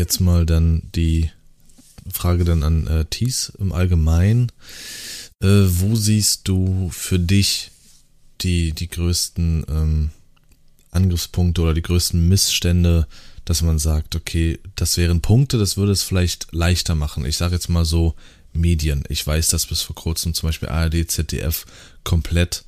[0.00, 1.30] jetzt mal dann die
[2.10, 4.50] Frage dann an äh, Thies im Allgemeinen.
[5.42, 7.70] Äh, wo siehst du für dich
[8.40, 10.10] die, die größten ähm,
[10.90, 13.06] Angriffspunkte oder die größten Missstände,
[13.44, 17.24] dass man sagt, okay, das wären Punkte, das würde es vielleicht leichter machen.
[17.24, 18.14] Ich sage jetzt mal so
[18.52, 19.04] Medien.
[19.08, 21.66] Ich weiß, dass bis vor kurzem zum Beispiel ARD, ZDF
[22.02, 22.64] komplett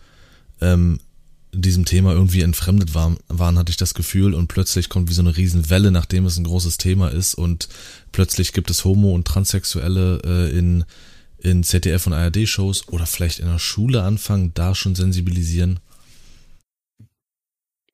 [0.61, 1.01] ähm,
[1.53, 5.21] diesem Thema irgendwie entfremdet waren, waren, hatte ich das Gefühl und plötzlich kommt wie so
[5.21, 7.69] eine Riesenwelle, nachdem es ein großes Thema ist und
[8.11, 10.85] plötzlich gibt es Homo- und Transsexuelle äh, in,
[11.39, 15.81] in ZDF und ARD-Shows oder vielleicht in der Schule anfangen, da schon sensibilisieren.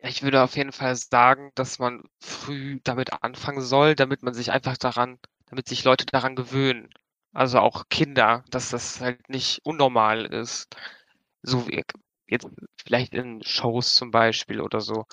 [0.00, 4.52] Ich würde auf jeden Fall sagen, dass man früh damit anfangen soll, damit man sich
[4.52, 6.88] einfach daran, damit sich Leute daran gewöhnen.
[7.32, 10.76] Also auch Kinder, dass das halt nicht unnormal ist.
[11.42, 11.68] So
[12.28, 12.48] jetzt
[12.84, 15.06] vielleicht in Shows zum Beispiel oder so.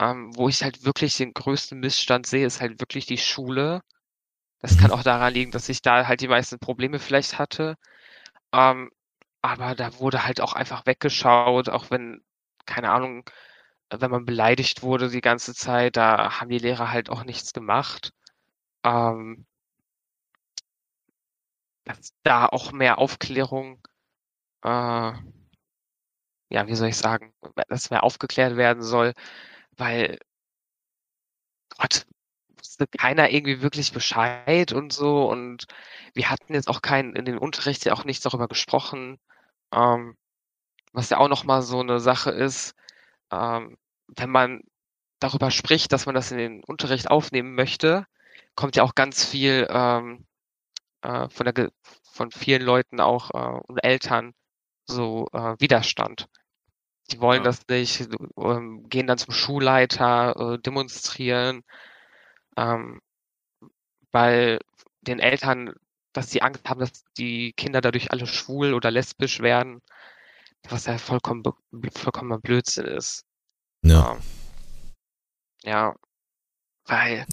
[0.00, 3.82] Ähm, wo ich halt wirklich den größten Missstand sehe, ist halt wirklich die Schule.
[4.60, 4.94] Das kann mhm.
[4.94, 7.76] auch daran liegen, dass ich da halt die meisten Probleme vielleicht hatte.
[8.52, 8.90] Ähm,
[9.42, 12.22] aber da wurde halt auch einfach weggeschaut, auch wenn,
[12.66, 13.24] keine Ahnung,
[13.90, 18.12] wenn man beleidigt wurde die ganze Zeit, da haben die Lehrer halt auch nichts gemacht.
[18.84, 19.46] Ähm,
[21.84, 23.80] dass da auch mehr Aufklärung,
[24.62, 25.12] äh,
[26.50, 27.32] ja, wie soll ich sagen,
[27.68, 29.14] dass mehr aufgeklärt werden soll,
[29.76, 30.18] weil
[31.78, 32.06] Gott,
[32.56, 35.28] wusste keiner irgendwie wirklich Bescheid und so.
[35.28, 35.66] Und
[36.14, 39.18] wir hatten jetzt auch keinen in den Unterricht ja auch nichts darüber gesprochen,
[39.72, 40.16] ähm,
[40.92, 42.74] was ja auch noch mal so eine Sache ist,
[43.32, 43.76] ähm,
[44.08, 44.62] wenn man
[45.20, 48.06] darüber spricht, dass man das in den Unterricht aufnehmen möchte,
[48.54, 50.26] kommt ja auch ganz viel ähm,
[51.02, 51.70] äh, von, der,
[52.12, 54.34] von vielen Leuten auch äh, und Eltern
[54.88, 56.28] so äh, Widerstand.
[57.10, 57.44] Die wollen ja.
[57.44, 61.62] das nicht, ähm, gehen dann zum Schulleiter, äh, demonstrieren,
[62.56, 63.00] ähm,
[64.12, 64.58] weil
[65.00, 65.72] den Eltern,
[66.12, 69.80] dass sie Angst haben, dass die Kinder dadurch alle schwul oder lesbisch werden,
[70.68, 71.42] was ja vollkommen,
[71.94, 73.24] vollkommen Blödsinn ist.
[73.82, 74.12] Ja.
[74.12, 74.18] Ähm,
[75.64, 75.94] ja,
[76.86, 77.26] weil,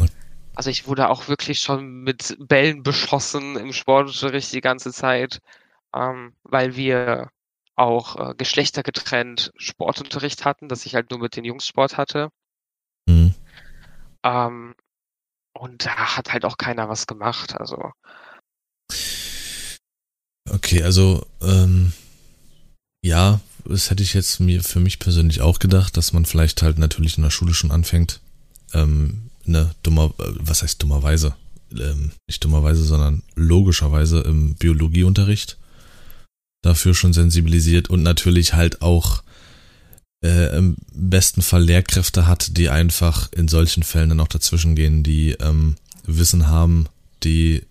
[0.55, 5.39] also ich wurde auch wirklich schon mit Bällen beschossen im Sportunterricht die ganze Zeit,
[5.93, 7.29] ähm, weil wir
[7.75, 12.29] auch äh, geschlechtergetrennt Sportunterricht hatten, dass ich halt nur mit den Jungs Sport hatte.
[13.07, 13.33] Mhm.
[14.23, 14.75] Ähm,
[15.53, 17.91] und da hat halt auch keiner was gemacht, also.
[20.49, 21.93] Okay, also ähm,
[23.03, 26.77] ja, das hätte ich jetzt mir für mich persönlich auch gedacht, dass man vielleicht halt
[26.77, 28.21] natürlich in der Schule schon anfängt,
[28.73, 31.35] ähm, ne, dummer, äh, was heißt dummerweise?
[31.71, 35.57] Ähm, nicht dummerweise, sondern logischerweise im Biologieunterricht
[36.65, 39.23] dafür schon sensibilisiert und natürlich halt auch
[40.23, 45.03] äh, im besten Fall Lehrkräfte hat, die einfach in solchen Fällen dann auch dazwischen gehen,
[45.03, 45.75] die ähm,
[46.05, 46.87] Wissen haben,
[47.23, 47.63] die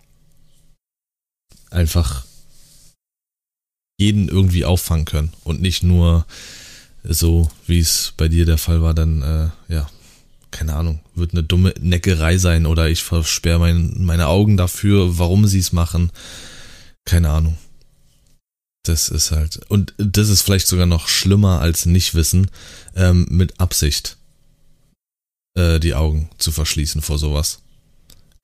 [1.69, 2.25] einfach
[3.97, 6.25] jeden irgendwie auffangen können und nicht nur
[7.03, 9.89] so, wie es bei dir der Fall war, dann, äh, ja,
[10.51, 15.47] keine Ahnung, wird eine dumme Neckerei sein oder ich versperre mein, meine Augen dafür, warum
[15.47, 16.11] sie es machen.
[17.05, 17.57] Keine Ahnung.
[18.85, 22.51] Das ist halt, und das ist vielleicht sogar noch schlimmer als Nichtwissen,
[22.95, 24.17] ähm, mit Absicht
[25.55, 27.59] äh, die Augen zu verschließen vor sowas.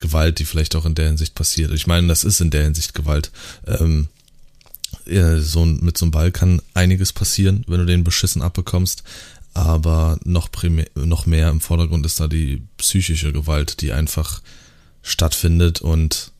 [0.00, 1.70] Gewalt, die vielleicht auch in der Hinsicht passiert.
[1.70, 3.30] Ich meine, das ist in der Hinsicht Gewalt.
[3.66, 4.08] Ähm,
[5.38, 9.04] so mit so einem Ball kann einiges passieren, wenn du den beschissen abbekommst.
[9.54, 14.42] Aber noch, primär, noch mehr im Vordergrund ist da die psychische Gewalt, die einfach
[15.02, 16.31] stattfindet und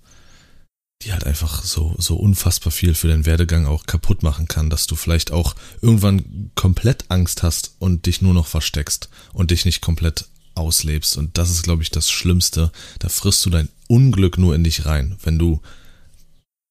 [1.04, 4.86] die halt einfach so, so unfassbar viel für den Werdegang auch kaputt machen kann, dass
[4.86, 9.80] du vielleicht auch irgendwann komplett Angst hast und dich nur noch versteckst und dich nicht
[9.80, 11.16] komplett auslebst.
[11.16, 12.70] Und das ist, glaube ich, das Schlimmste.
[12.98, 15.60] Da frisst du dein Unglück nur in dich rein, wenn du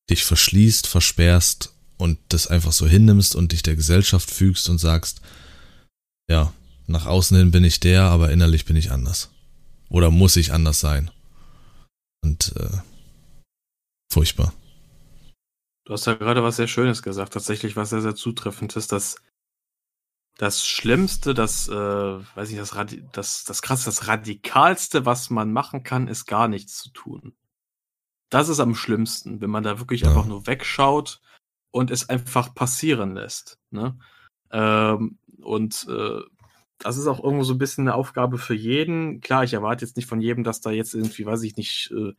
[0.09, 5.21] dich verschließt, versperrst und das einfach so hinnimmst und dich der Gesellschaft fügst und sagst,
[6.29, 6.53] ja,
[6.87, 9.29] nach außen hin bin ich der, aber innerlich bin ich anders.
[9.89, 11.11] Oder muss ich anders sein.
[12.23, 12.69] Und äh,
[14.11, 14.53] furchtbar.
[15.85, 19.15] Du hast ja gerade was sehr Schönes gesagt, tatsächlich was sehr, sehr zutreffend ist, dass
[20.37, 22.75] das Schlimmste, das, äh, weiß ich, das,
[23.11, 27.35] das, das krasse, das Radikalste, was man machen kann, ist gar nichts zu tun.
[28.29, 30.09] Das ist am schlimmsten, wenn man da wirklich ja.
[30.09, 31.21] einfach nur wegschaut
[31.71, 33.59] und es einfach passieren lässt.
[33.71, 33.99] Ne?
[34.51, 36.21] Ähm, und äh,
[36.79, 39.21] das ist auch irgendwo so ein bisschen eine Aufgabe für jeden.
[39.21, 42.13] Klar, ich erwarte jetzt nicht von jedem, dass da jetzt irgendwie, weiß ich nicht, äh,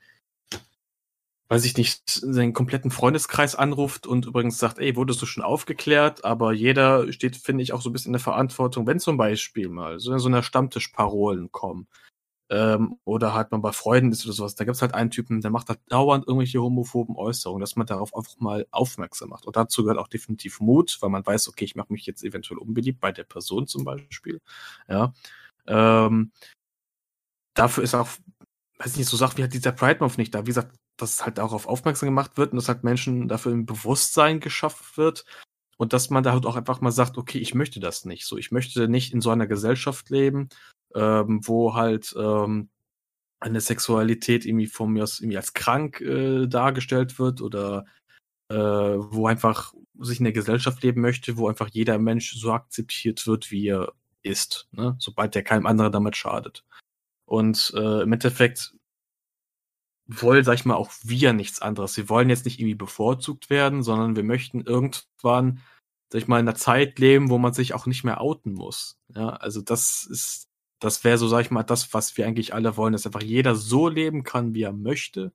[1.52, 6.24] weiß ich nicht, seinen kompletten Freundeskreis anruft und übrigens sagt, ey, wurdest du schon aufgeklärt?
[6.24, 9.68] Aber jeder steht, finde ich, auch so ein bisschen in der Verantwortung, wenn zum Beispiel
[9.68, 11.88] mal so, so eine Stammtischparolen kommen.
[12.50, 15.40] ähm, oder halt man bei Freunden ist oder sowas, da gibt es halt einen Typen,
[15.40, 19.46] der macht halt dauernd irgendwelche homophoben Äußerungen, dass man darauf einfach mal aufmerksam macht.
[19.46, 22.58] Und dazu gehört auch definitiv Mut, weil man weiß, okay, ich mache mich jetzt eventuell
[22.58, 24.40] unbeliebt, bei der Person zum Beispiel.
[24.88, 25.14] Ja.
[25.66, 26.32] Ähm,
[27.54, 28.08] dafür ist auch,
[28.78, 30.42] weiß nicht, so Sachen wie halt dieser Pride Month nicht da.
[30.42, 33.66] Wie gesagt, dass halt auch auf aufmerksam gemacht wird und dass halt Menschen dafür im
[33.66, 35.24] Bewusstsein geschafft wird
[35.76, 38.24] und dass man da halt auch einfach mal sagt, okay, ich möchte das nicht.
[38.24, 40.48] So, ich möchte nicht in so einer Gesellschaft leben,
[40.94, 42.70] ähm, wo halt ähm,
[43.40, 47.84] eine Sexualität irgendwie von mir aus irgendwie als krank äh, dargestellt wird oder
[48.48, 53.26] äh, wo einfach sich in der Gesellschaft leben möchte, wo einfach jeder Mensch so akzeptiert
[53.26, 54.94] wird, wie er ist, ne?
[54.98, 56.64] sobald der keinem anderen damit schadet.
[57.24, 58.74] Und äh, im Endeffekt
[60.06, 61.96] wollen, sag ich mal, auch wir nichts anderes.
[61.96, 65.60] Wir wollen jetzt nicht irgendwie bevorzugt werden, sondern wir möchten irgendwann,
[66.10, 68.98] sag ich mal, in einer Zeit leben, wo man sich auch nicht mehr outen muss.
[69.14, 70.48] Ja, also das ist,
[70.80, 73.54] das wäre so, sag ich mal, das, was wir eigentlich alle wollen, dass einfach jeder
[73.54, 75.32] so leben kann, wie er möchte.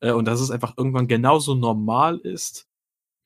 [0.00, 2.66] Äh, und dass es einfach irgendwann genauso normal ist,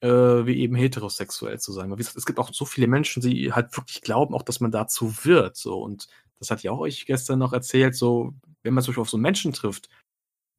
[0.03, 1.91] äh, wie eben heterosexuell zu sein.
[1.91, 5.25] Weil es gibt auch so viele Menschen, die halt wirklich glauben, auch, dass man dazu
[5.25, 5.57] wird.
[5.57, 6.09] So und
[6.41, 9.19] das hat ja auch euch gestern noch erzählt, so wenn man zum Beispiel auf so
[9.19, 9.89] Menschen trifft,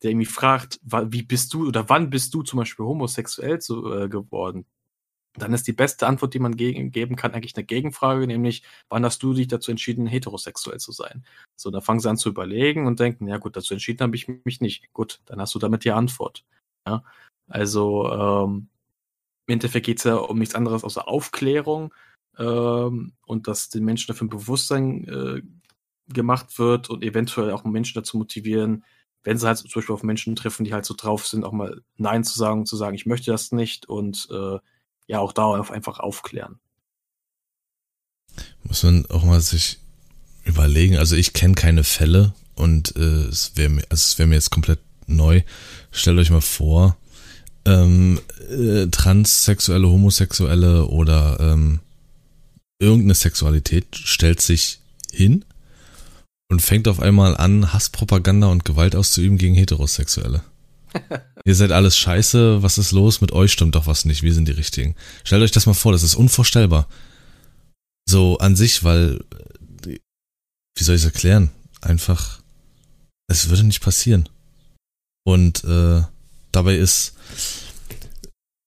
[0.03, 4.09] der irgendwie fragt, wie bist du oder wann bist du zum Beispiel homosexuell zu, äh,
[4.09, 4.65] geworden?
[5.35, 9.05] Dann ist die beste Antwort, die man ge geben kann, eigentlich eine Gegenfrage, nämlich, wann
[9.05, 11.25] hast du dich dazu entschieden, heterosexuell zu sein?
[11.55, 14.27] So, dann fangen sie an zu überlegen und denken, ja gut, dazu entschieden habe ich
[14.27, 14.91] mich nicht.
[14.91, 16.43] Gut, dann hast du damit die Antwort.
[16.85, 17.03] Ja?
[17.47, 18.67] Also ähm,
[19.47, 21.93] im Endeffekt geht es ja um nichts anderes außer Aufklärung
[22.37, 25.41] ähm, und dass den Menschen dafür ein Bewusstsein äh,
[26.13, 28.83] gemacht wird und eventuell auch Menschen dazu motivieren,
[29.23, 31.81] wenn sie halt zum Beispiel auf Menschen treffen, die halt so drauf sind, auch mal
[31.97, 34.57] Nein zu sagen, zu sagen, ich möchte das nicht und äh,
[35.07, 36.59] ja, auch darauf einfach aufklären.
[38.63, 39.79] Muss man auch mal sich
[40.45, 44.35] überlegen, also ich kenne keine Fälle und äh, es wäre mir, also es wäre mir
[44.35, 45.41] jetzt komplett neu.
[45.91, 46.97] Stellt euch mal vor,
[47.65, 48.19] ähm,
[48.49, 51.79] äh, transsexuelle, homosexuelle oder ähm,
[52.79, 54.79] irgendeine Sexualität stellt sich
[55.11, 55.45] hin
[56.51, 60.43] und fängt auf einmal an, Hasspropaganda und Gewalt auszuüben gegen Heterosexuelle.
[61.45, 63.21] Ihr seid alles scheiße, was ist los?
[63.21, 64.95] Mit euch stimmt doch was nicht, wir sind die Richtigen.
[65.23, 66.89] Stellt euch das mal vor, das ist unvorstellbar.
[68.05, 69.23] So an sich, weil,
[69.85, 71.51] wie soll ich es erklären?
[71.79, 72.41] Einfach,
[73.27, 74.27] es würde nicht passieren.
[75.23, 76.01] Und äh,
[76.51, 77.13] dabei ist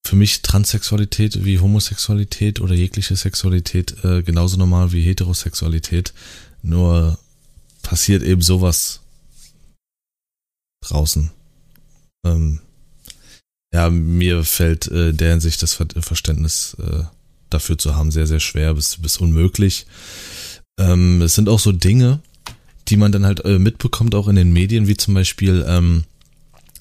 [0.07, 6.15] für mich Transsexualität wie Homosexualität oder jegliche Sexualität äh, genauso normal wie Heterosexualität.
[6.63, 7.19] Nur
[7.85, 9.01] passiert eben sowas
[10.83, 11.31] draußen.
[12.27, 12.61] Ähm,
[13.73, 17.05] ja, mir fällt äh, der Hinsicht das Ver Verständnis äh,
[17.51, 19.87] dafür zu haben sehr, sehr schwer bis, bis unmöglich.
[20.79, 22.21] Ähm, es sind auch so Dinge,
[22.89, 26.05] die man dann halt äh, mitbekommt, auch in den Medien, wie zum Beispiel ähm,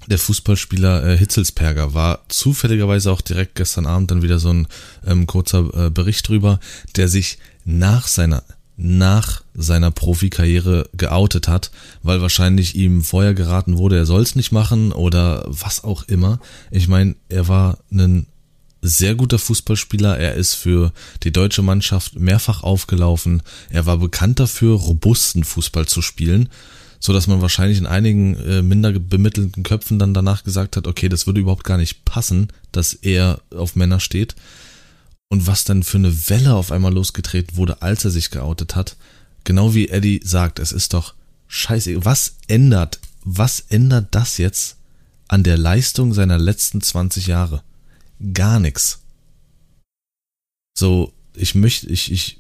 [0.08, 4.68] der Fußballspieler äh, Hitzelsperger war zufälligerweise auch direkt gestern Abend dann wieder so ein
[5.06, 6.60] ähm, kurzer äh, Bericht drüber,
[6.96, 8.44] der sich nach seiner
[8.76, 11.72] nach seiner Profikarriere geoutet hat,
[12.02, 16.40] weil wahrscheinlich ihm vorher geraten wurde, er soll es nicht machen oder was auch immer.
[16.72, 18.26] Ich meine, er war ein
[18.82, 20.92] sehr guter Fußballspieler, er ist für
[21.24, 26.50] die deutsche Mannschaft mehrfach aufgelaufen, er war bekannt dafür, robusten Fußball zu spielen,
[27.00, 31.10] so dass man wahrscheinlich in einigen äh, minder bemittelten Köpfen dann danach gesagt hat, okay,
[31.10, 34.36] das würde überhaupt gar nicht passen, dass er auf Männer steht
[35.34, 38.96] und was dann für eine Welle auf einmal losgetreten wurde, als er sich geoutet hat.
[39.46, 41.16] Genau wie Eddie sagt, es ist doch
[41.48, 42.06] scheiße.
[42.06, 44.78] Was ändert, was ändert das jetzt
[45.28, 47.64] an der Leistung seiner letzten 20 Jahre?
[48.32, 49.00] Gar nichts.
[50.78, 52.40] So, ich möchte, ich, ich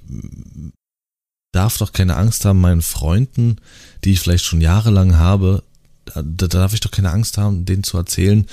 [1.52, 3.56] darf doch keine Angst haben, meinen Freunden,
[4.04, 5.64] die ich vielleicht schon jahrelang habe,
[6.06, 8.46] da, da darf ich doch keine Angst haben, denen zu erzählen,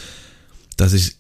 [0.78, 1.19] dass ich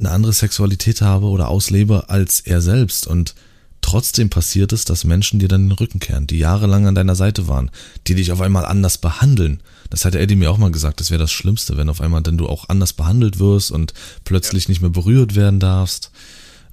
[0.00, 3.34] eine andere Sexualität habe oder auslebe als er selbst und
[3.80, 7.48] trotzdem passiert es, dass Menschen dir dann den Rücken kehren, die jahrelang an deiner Seite
[7.48, 7.70] waren,
[8.06, 9.62] die dich auf einmal anders behandeln.
[9.88, 12.38] Das hat Eddie mir auch mal gesagt, das wäre das Schlimmste, wenn auf einmal dann
[12.38, 14.70] du auch anders behandelt wirst und plötzlich ja.
[14.70, 16.10] nicht mehr berührt werden darfst.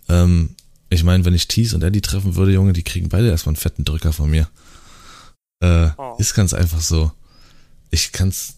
[0.09, 0.55] Ähm,
[0.89, 3.61] ich meine, wenn ich Tees und Eddie treffen würde, Junge, die kriegen beide erstmal einen
[3.61, 4.47] fetten Drücker von mir.
[5.59, 6.15] Äh, oh.
[6.17, 7.11] Ist ganz einfach so.
[7.89, 8.55] Ich kann's,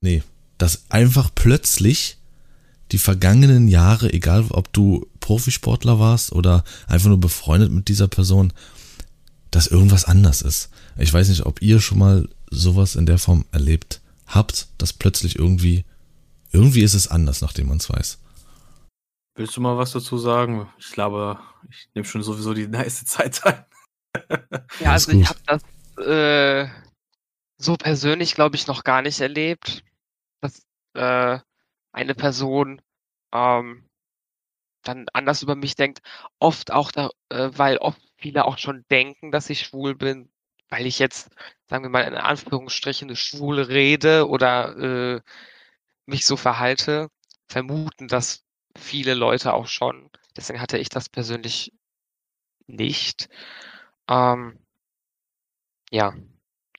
[0.00, 0.22] nee,
[0.58, 2.18] das einfach plötzlich
[2.92, 8.52] die vergangenen Jahre, egal ob du Profisportler warst oder einfach nur befreundet mit dieser Person,
[9.50, 10.70] dass irgendwas anders ist.
[10.96, 15.38] Ich weiß nicht, ob ihr schon mal sowas in der Form erlebt habt, dass plötzlich
[15.38, 15.84] irgendwie,
[16.52, 18.18] irgendwie ist es anders, nachdem man es weiß.
[19.36, 20.68] Willst du mal was dazu sagen?
[20.78, 21.38] Ich glaube,
[21.70, 23.64] ich nehme schon sowieso die nice Zeit ein.
[24.80, 25.62] ja, also ich habe das
[26.06, 26.68] äh,
[27.58, 29.84] so persönlich, glaube ich, noch gar nicht erlebt,
[30.40, 30.62] dass
[30.94, 31.38] äh,
[31.96, 32.82] eine Person
[33.32, 33.88] ähm,
[34.82, 36.00] dann anders über mich denkt.
[36.38, 40.30] Oft auch da, äh, weil oft viele auch schon denken, dass ich schwul bin,
[40.68, 41.30] weil ich jetzt,
[41.66, 44.76] sagen wir mal, in Anführungsstrichen schwul rede oder
[45.16, 45.20] äh,
[46.06, 47.10] mich so verhalte,
[47.48, 48.44] vermuten das
[48.76, 50.10] viele Leute auch schon.
[50.36, 51.72] Deswegen hatte ich das persönlich
[52.66, 53.28] nicht.
[54.08, 54.58] Ähm,
[55.90, 56.14] ja,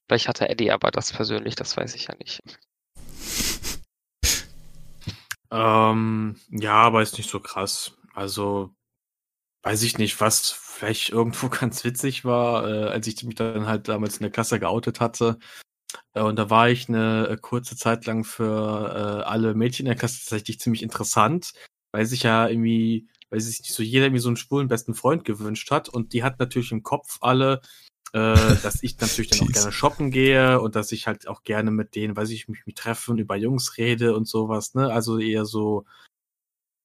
[0.07, 2.41] vielleicht hatte Eddie aber das persönlich, das weiß ich ja nicht.
[5.51, 7.97] Ähm, ja, aber ist nicht so krass.
[8.13, 8.73] Also,
[9.63, 13.87] weiß ich nicht, was vielleicht irgendwo ganz witzig war, äh, als ich mich dann halt
[13.87, 15.39] damals in der Klasse geoutet hatte.
[16.13, 19.91] Äh, und da war ich eine äh, kurze Zeit lang für äh, alle Mädchen in
[19.91, 21.53] der Klasse tatsächlich ziemlich interessant,
[21.91, 25.25] weil sich ja irgendwie, weil sich nicht so jeder irgendwie so einen schwulen besten Freund
[25.25, 25.89] gewünscht hat.
[25.89, 27.61] Und die hat natürlich im Kopf alle,
[28.13, 31.71] äh, dass ich natürlich dann auch gerne shoppen gehe und dass ich halt auch gerne
[31.71, 34.91] mit denen, weiß ich, mich, mich treffe und über Jungs rede und sowas, ne?
[34.91, 35.85] Also eher so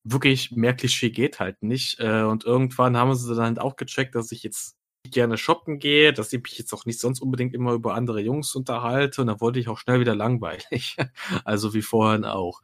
[0.04, 2.00] wirklich mehr Klischee geht halt nicht.
[2.00, 4.76] Äh, und irgendwann haben sie dann halt auch gecheckt, dass ich jetzt
[5.10, 8.54] gerne shoppen gehe, dass ich mich jetzt auch nicht sonst unbedingt immer über andere Jungs
[8.54, 10.96] unterhalte und dann wollte ich auch schnell wieder langweilig.
[11.44, 12.62] also wie vorhin auch.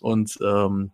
[0.00, 0.92] Und ähm,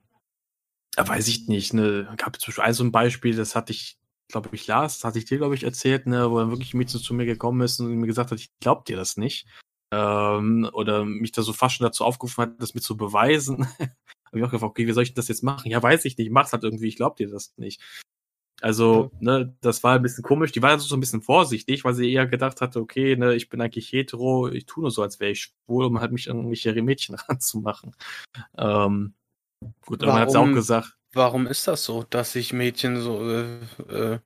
[0.95, 3.99] da weiß ich nicht, ne, gab zum Beispiel ein so ein Beispiel, das hatte ich,
[4.33, 6.79] glaube ich, Lars, das hatte ich dir, glaube ich, erzählt, ne, wo dann wirklich ein
[6.79, 9.47] Mädchen zu mir gekommen ist und mir gesagt hat, ich glaub dir das nicht.
[9.93, 13.67] Ähm, oder mich da so fast schon dazu aufgerufen hat, das mir zu beweisen.
[13.79, 15.71] Habe ich auch gefragt, okay, wie soll ich das jetzt machen?
[15.71, 17.83] Ja, weiß ich nicht, mach's halt irgendwie, ich glaub dir das nicht.
[18.63, 20.53] Also, ne, das war ein bisschen komisch.
[20.53, 23.61] Die war so ein bisschen vorsichtig, weil sie eher gedacht hatte, okay, ne, ich bin
[23.61, 26.81] eigentlich hetero, ich tue nur so, als wäre ich schwul, um halt mich an irgendwelche
[26.81, 27.95] Mädchen ranzumachen.
[28.57, 29.15] Ähm,
[29.85, 30.97] gut, aber man hat es auch gesagt.
[31.15, 34.21] Warum ist das so, dass sich Mädchen so äh, äh,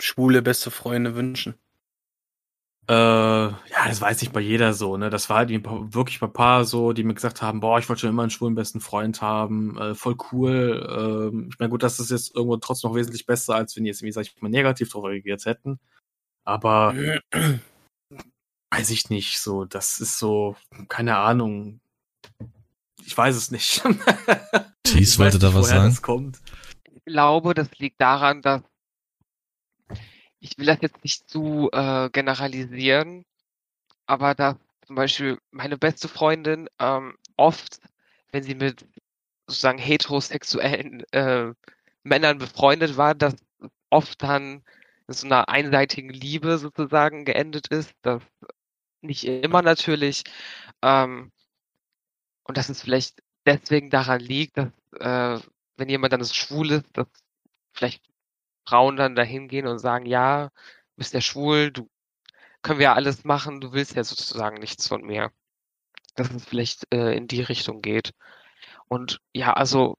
[0.00, 1.54] schwule beste Freunde wünschen?
[2.88, 5.08] Äh, ja, das weiß nicht bei jeder so, ne?
[5.08, 8.10] Das war halt wirklich ein paar so, die mir gesagt haben, boah, ich wollte schon
[8.10, 11.30] immer einen schwulen besten Freund haben, äh, voll cool.
[11.32, 13.90] Ähm, ich meine, gut, das ist jetzt irgendwo trotzdem noch wesentlich besser, als wenn die
[13.90, 15.78] jetzt, wie sag ich mal, negativ drauf reagiert hätten.
[16.44, 16.94] Aber
[18.70, 20.56] weiß ich nicht, so, das ist so,
[20.88, 21.80] keine Ahnung.
[23.04, 23.82] Ich weiß es nicht.
[24.82, 26.32] Thies wollte da was sagen.
[26.84, 28.62] Ich glaube, das liegt daran, dass
[30.40, 33.24] ich will das jetzt nicht zu äh, generalisieren,
[34.06, 37.80] aber da zum Beispiel meine beste Freundin ähm, oft,
[38.32, 38.84] wenn sie mit
[39.46, 41.52] sozusagen heterosexuellen äh,
[42.02, 43.36] Männern befreundet war, dass
[43.90, 44.64] oft dann
[45.06, 47.92] in so einer einseitigen Liebe sozusagen geendet ist.
[48.02, 48.22] Das
[49.00, 50.24] nicht immer natürlich.
[50.82, 51.30] Ähm,
[52.44, 54.70] und dass es vielleicht deswegen daran liegt, dass
[55.00, 55.40] äh,
[55.76, 57.08] wenn jemand dann schwul ist, dass
[57.72, 58.02] vielleicht
[58.66, 61.88] Frauen dann dahin gehen und sagen, ja, du bist ja schwul, du
[62.62, 65.32] können wir ja alles machen, du willst ja sozusagen nichts von mir.
[66.14, 68.12] Dass es vielleicht äh, in die Richtung geht.
[68.88, 69.96] Und ja, also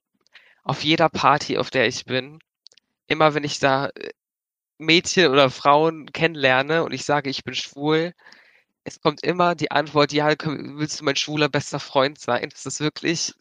[0.63, 2.39] auf jeder Party, auf der ich bin,
[3.07, 4.11] immer wenn ich da äh,
[4.77, 8.13] Mädchen oder Frauen kennenlerne und ich sage, ich bin schwul,
[8.83, 12.49] es kommt immer die Antwort, ja, willst du mein schwuler bester Freund sein?
[12.49, 13.33] Das ist wirklich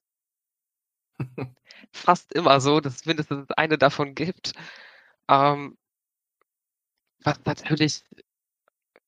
[1.93, 4.53] fast immer so, dass es mindestens eine davon gibt.
[5.29, 5.77] Ähm,
[7.25, 8.03] was natürlich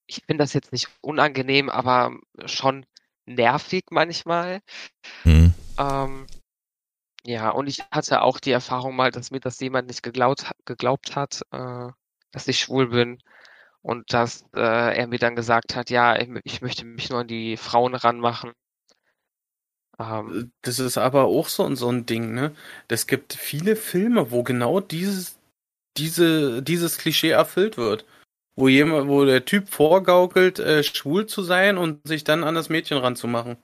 [0.07, 2.87] ich finde das jetzt nicht unangenehm, aber schon
[3.27, 4.61] nervig manchmal.
[5.25, 5.55] Mhm.
[5.79, 6.27] Ähm,
[7.25, 11.17] ja, und ich hatte auch die Erfahrung mal, dass mir das jemand nicht geglaubt, geglaubt
[11.17, 11.89] hat, äh,
[12.33, 13.19] dass ich schwul bin.
[13.85, 17.29] Und dass äh, er mir dann gesagt hat, ja, ich, ich, möchte mich nur an
[17.29, 18.53] die Frauen ranmachen.
[19.99, 22.55] Ähm, das ist aber auch so, so ein Ding, ne?
[22.89, 25.39] Es gibt viele Filme, wo genau dieses
[25.97, 28.05] diese, dieses Klischee erfüllt wird.
[28.57, 32.69] Wo jemand, wo der Typ vorgaukelt, äh, schwul zu sein und sich dann an das
[32.69, 33.57] Mädchen ranzumachen.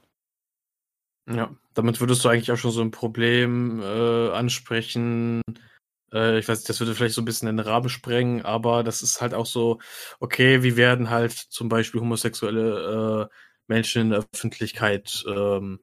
[1.33, 5.43] Ja, damit würdest du eigentlich auch schon so ein Problem äh, ansprechen.
[6.13, 9.03] Äh, ich weiß nicht, das würde vielleicht so ein bisschen den Rahmen sprengen, aber das
[9.03, 9.79] ist halt auch so,
[10.21, 13.35] okay, wie werden halt zum Beispiel homosexuelle äh,
[13.69, 15.81] Menschen in der Öffentlichkeit, ähm,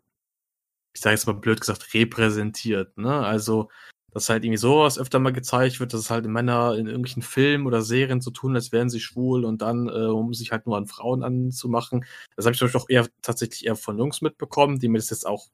[0.93, 2.97] ich sage jetzt mal blöd gesagt, repräsentiert.
[2.97, 3.25] Ne?
[3.25, 3.69] Also
[4.17, 7.67] dass halt irgendwie sowas öfter mal gezeigt wird, dass es halt Männer in irgendwelchen Filmen
[7.67, 10.75] oder Serien so tun, als wären sie schwul und dann, äh, um sich halt nur
[10.77, 12.03] an Frauen anzumachen.
[12.35, 15.11] Das habe ich zum Beispiel auch eher tatsächlich eher von Jungs mitbekommen, die mir das
[15.11, 15.47] jetzt auch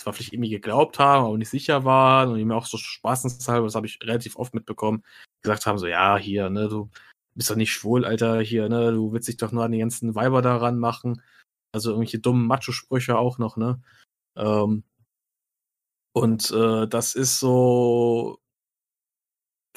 [0.00, 3.74] zwar vielleicht irgendwie geglaubt haben, aber nicht sicher waren und mir auch so spaßenshalber, das
[3.74, 5.04] habe ich relativ oft mitbekommen,
[5.42, 6.90] gesagt haben, so, ja, hier, ne, du
[7.34, 10.14] bist doch nicht schwul, Alter, hier, ne, du willst dich doch nur an die ganzen
[10.14, 11.22] Weiber daran machen.
[11.72, 13.80] Also irgendwelche dummen Macho-Sprüche auch noch, ne.
[14.36, 14.84] Ähm,
[16.12, 18.39] und äh, das ist so,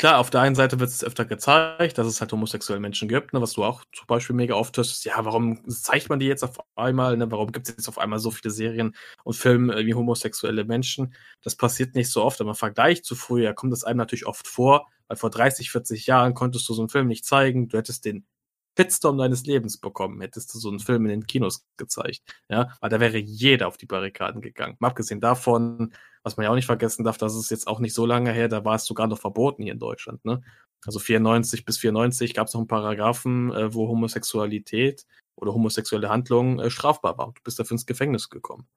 [0.04, 3.32] klar, auf der einen Seite wird es öfter gezeigt, dass es halt homosexuelle Menschen gibt,
[3.32, 5.06] ne, was du auch zum Beispiel mega oft hörst.
[5.06, 7.16] Ja, warum zeigt man die jetzt auf einmal?
[7.16, 11.16] Ne, warum gibt es jetzt auf einmal so viele Serien und Filme wie homosexuelle Menschen?
[11.42, 14.46] Das passiert nicht so oft, aber im Vergleich zu früher kommt es einem natürlich oft
[14.46, 17.70] vor, weil vor 30, 40 Jahren konntest du so einen Film nicht zeigen.
[17.70, 18.26] Du hättest den
[18.76, 22.22] Hitstorm deines Lebens bekommen, hättest du so einen Film in den Kinos gezeigt.
[22.50, 24.76] Ja, weil da wäre jeder auf die Barrikaden gegangen.
[24.80, 27.94] Mal abgesehen davon, was man ja auch nicht vergessen darf, das ist jetzt auch nicht
[27.94, 30.24] so lange her, da war es sogar noch verboten hier in Deutschland.
[30.26, 30.42] Ne?
[30.86, 36.60] Also 94 bis 94 gab es noch einen Paragraphen, äh, wo Homosexualität oder homosexuelle Handlungen
[36.60, 37.28] äh, strafbar war.
[37.28, 38.68] Du bist dafür ins Gefängnis gekommen.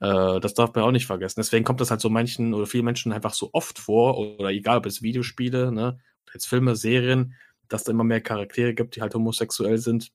[0.00, 1.40] Äh, das darf man auch nicht vergessen.
[1.40, 4.78] Deswegen kommt das halt so manchen oder vielen Menschen einfach so oft vor, oder egal
[4.78, 5.98] ob es Videospiele, ne,
[6.32, 7.34] jetzt Filme, Serien,
[7.68, 10.12] dass da immer mehr Charaktere gibt, die halt homosexuell sind,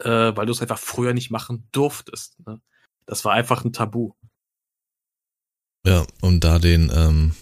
[0.00, 2.38] äh, weil du es einfach früher nicht machen durftest.
[2.46, 2.60] Ne?
[3.06, 4.12] Das war einfach ein Tabu.
[5.86, 7.34] Ja, um da den ähm,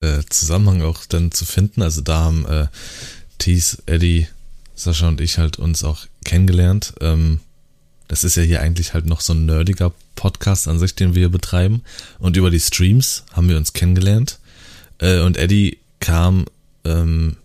[0.00, 2.68] äh, Zusammenhang auch dann zu finden, also da haben äh,
[3.38, 4.26] Thies, Eddie,
[4.74, 6.94] Sascha und ich halt uns auch kennengelernt.
[7.00, 7.40] Ähm,
[8.08, 11.28] das ist ja hier eigentlich halt noch so ein nerdiger Podcast an sich, den wir
[11.28, 11.82] betreiben.
[12.18, 14.38] Und über die Streams haben wir uns kennengelernt.
[14.98, 16.46] Äh, und Eddie kam
[16.84, 17.36] ähm,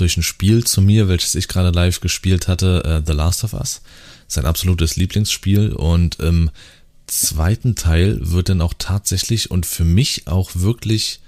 [0.00, 3.52] durch ein Spiel zu mir, welches ich gerade live gespielt hatte, äh, The Last of
[3.52, 3.82] Us.
[4.26, 5.72] Sein absolutes Lieblingsspiel.
[5.72, 6.50] Und im
[7.06, 11.20] zweiten Teil wird dann auch tatsächlich und für mich auch wirklich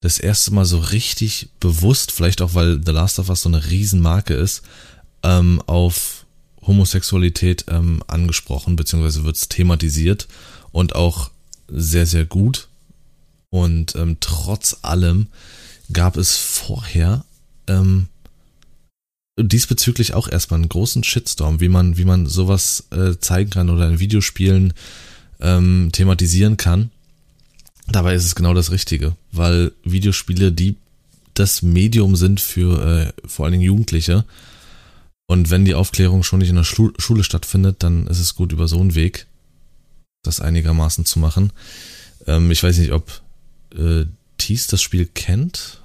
[0.00, 3.70] das erste Mal so richtig bewusst, vielleicht auch weil The Last of Us so eine
[3.70, 4.62] Riesenmarke ist,
[5.22, 6.26] ähm, auf
[6.66, 10.28] Homosexualität ähm, angesprochen, beziehungsweise wird es thematisiert
[10.72, 11.30] und auch
[11.68, 12.68] sehr, sehr gut.
[13.50, 15.28] Und ähm, trotz allem
[15.92, 17.24] gab es vorher
[17.68, 18.08] ähm,
[19.38, 23.88] diesbezüglich auch erstmal einen großen Shitstorm, wie man, wie man sowas äh, zeigen kann oder
[23.88, 24.72] in Videospielen
[25.40, 26.90] ähm, thematisieren kann.
[27.88, 30.76] Dabei ist es genau das Richtige, weil Videospiele die
[31.34, 34.24] das Medium sind für äh, vor allen Dingen Jugendliche.
[35.26, 38.52] Und wenn die Aufklärung schon nicht in der Schule, Schule stattfindet, dann ist es gut,
[38.52, 39.26] über so einen Weg
[40.22, 41.52] das einigermaßen zu machen.
[42.26, 43.20] Ähm, ich weiß nicht, ob
[43.76, 44.04] äh,
[44.38, 45.80] Thies das Spiel kennt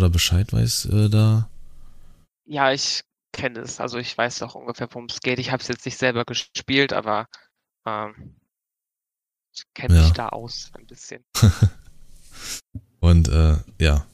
[0.00, 1.48] oder Bescheid weiß äh, da.
[2.46, 3.80] Ja, ich kenne es.
[3.80, 5.38] Also ich weiß auch ungefähr, worum es geht.
[5.38, 7.28] Ich habe es jetzt nicht selber gespielt, aber
[7.86, 8.34] ähm,
[9.52, 10.02] ich kenne Ja.
[10.02, 11.22] mich da aus ein bisschen.
[13.00, 14.06] Und äh, ja,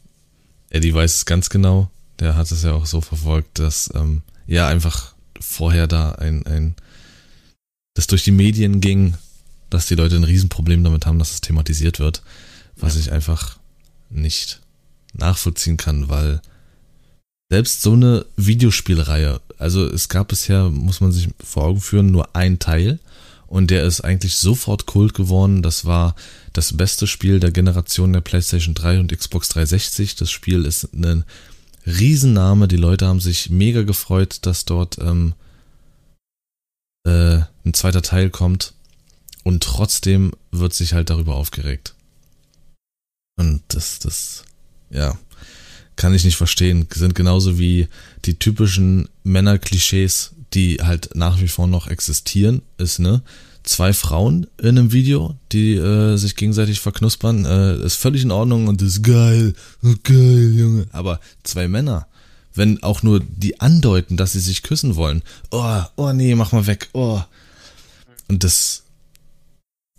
[0.71, 1.91] Eddie weiß es ganz genau.
[2.19, 6.75] Der hat es ja auch so verfolgt, dass ähm, ja einfach vorher da ein, ein
[7.95, 9.17] das durch die Medien ging,
[9.71, 12.23] dass die Leute ein Riesenproblem damit haben, dass es thematisiert wird,
[12.77, 13.59] was ich einfach
[14.11, 14.61] nicht
[15.19, 16.41] nachvollziehen kann, weil
[17.51, 22.35] selbst so eine Videospielreihe, also es gab bisher, muss man sich vor Augen führen, nur
[22.35, 22.99] ein Teil
[23.47, 25.63] und der ist eigentlich sofort Kult geworden.
[25.63, 26.17] Das war
[26.53, 30.17] das beste Spiel der Generation der PlayStation 3 und Xbox 360.
[30.17, 31.25] Das Spiel ist ein
[31.87, 32.67] Riesenname.
[32.67, 35.35] Die Leute haben sich mega gefreut, dass dort ähm,
[37.07, 38.75] äh, ein zweiter Teil kommt.
[39.45, 41.95] Und trotzdem wird sich halt darüber aufgeregt.
[43.39, 44.45] Und das, das,
[44.91, 45.19] ja,
[45.97, 46.87] kann ich nicht verstehen.
[46.93, 47.89] Sind genauso wie
[48.25, 53.23] die typischen Männerklischees, die halt nach wie vor noch existieren, ist, ne?
[53.63, 58.69] Zwei Frauen in einem Video, die äh, sich gegenseitig verknuspern, äh, ist völlig in Ordnung
[58.69, 59.55] und ist geil,
[60.05, 60.87] geil, Junge.
[60.93, 62.07] Aber zwei Männer,
[62.55, 66.69] wenn auch nur die andeuten, dass sie sich küssen wollen, oh, oh nee, mach mal
[66.69, 67.21] weg, oh.
[68.29, 68.85] Und das,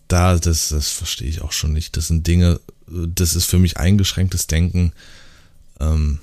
[0.07, 1.97] da, das, das verstehe ich auch schon nicht.
[1.97, 4.93] Das sind Dinge, das ist für mich eingeschränktes Denken.
[5.79, 6.19] Ähm,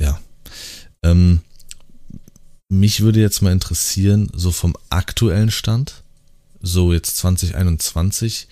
[0.00, 0.20] ja.
[1.02, 1.40] Ähm,
[2.68, 6.02] mich würde jetzt mal interessieren, so vom aktuellen Stand,
[6.60, 8.48] so jetzt 2021.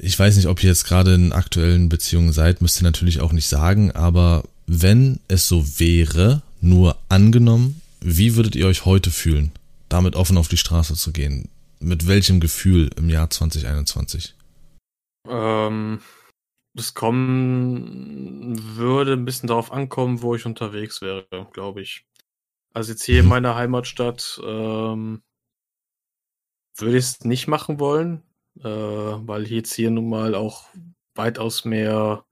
[0.00, 3.32] Ich weiß nicht, ob ihr jetzt gerade in aktuellen Beziehungen seid, müsst ihr natürlich auch
[3.32, 9.52] nicht sagen, aber wenn es so wäre, nur angenommen, wie würdet ihr euch heute fühlen,
[9.88, 11.48] damit offen auf die Straße zu gehen?
[11.82, 14.34] Mit welchem Gefühl im Jahr 2021?
[15.26, 16.00] Ähm,
[16.74, 22.06] das kommen würde ein bisschen darauf ankommen, wo ich unterwegs wäre, glaube ich.
[22.72, 23.28] Also jetzt hier in Mhm.
[23.28, 25.22] meiner Heimatstadt ähm,
[26.76, 28.22] würde ich es nicht machen wollen,
[28.60, 30.68] äh, weil jetzt hier nun mal auch
[31.14, 32.24] weitaus mehr,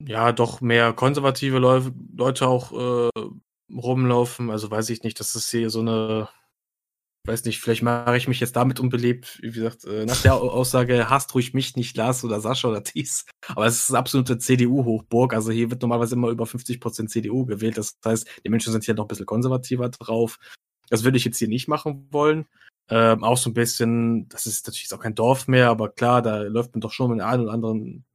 [0.00, 3.10] ja, doch mehr konservative Leu Leute auch äh,
[3.74, 4.50] rumlaufen.
[4.50, 6.28] Also weiß ich nicht, das ist hier so eine,
[7.28, 9.38] weiß nicht, vielleicht mache ich mich jetzt damit unbeliebt.
[9.42, 12.82] Wie gesagt, äh, nach der Au- Aussage hasst ruhig mich nicht Lars oder Sascha oder
[12.82, 13.26] Thies.
[13.48, 15.34] Aber es ist eine absolute CDU-Hochburg.
[15.34, 17.78] Also hier wird normalerweise immer über 50% CDU gewählt.
[17.78, 20.38] Das heißt, die Menschen sind hier noch ein bisschen konservativer drauf.
[20.90, 22.46] Das würde ich jetzt hier nicht machen wollen.
[22.90, 26.40] Ähm, auch so ein bisschen, das ist natürlich auch kein Dorf mehr, aber klar, da
[26.42, 28.06] läuft man doch schon mit einem oder anderen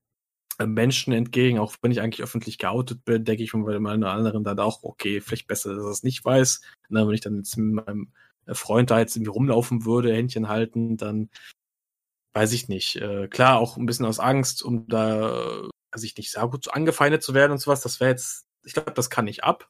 [0.57, 3.85] äh, Menschen entgegen, auch wenn ich eigentlich öffentlich geoutet bin, denke ich mir bei dem
[3.85, 6.61] oder anderen dann auch, okay, vielleicht besser, dass er es nicht weiß.
[6.89, 8.11] Na, wenn ich dann jetzt mit meinem
[8.47, 11.29] Freund da jetzt irgendwie rumlaufen würde, Händchen halten, dann
[12.33, 12.95] weiß ich nicht.
[12.97, 17.23] Äh, klar, auch ein bisschen aus Angst, um da, weiß ich nicht, sehr gut angefeindet
[17.23, 17.81] zu werden und sowas.
[17.81, 19.69] Das wäre jetzt, ich glaube, das kann ich ab.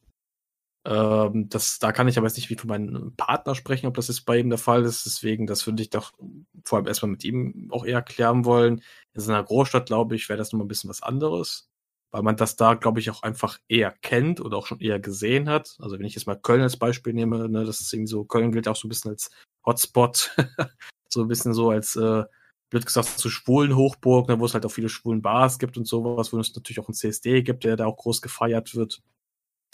[0.86, 4.09] Ähm, das, da kann ich aber jetzt nicht wie für meinen Partner sprechen, ob das
[4.09, 5.05] jetzt bei ihm der Fall ist.
[5.05, 6.12] Deswegen, das würde ich doch
[6.65, 8.81] vor allem erstmal mit ihm auch eher klären wollen.
[9.13, 11.69] In so einer Großstadt, glaube ich, wäre das nochmal ein bisschen was anderes,
[12.13, 15.49] weil man das da, glaube ich, auch einfach eher kennt oder auch schon eher gesehen
[15.49, 15.76] hat.
[15.80, 18.52] Also wenn ich jetzt mal Köln als Beispiel nehme, ne, das ist irgendwie so, Köln
[18.52, 19.32] gilt auch so ein bisschen als
[19.65, 20.36] Hotspot,
[21.10, 22.23] so ein bisschen so als, äh,
[22.69, 25.88] blöd gesagt, zu schwulen Hochburg, ne, wo es halt auch viele schwulen Bars gibt und
[25.88, 29.02] sowas, wo es natürlich auch einen CSD gibt, der da auch groß gefeiert wird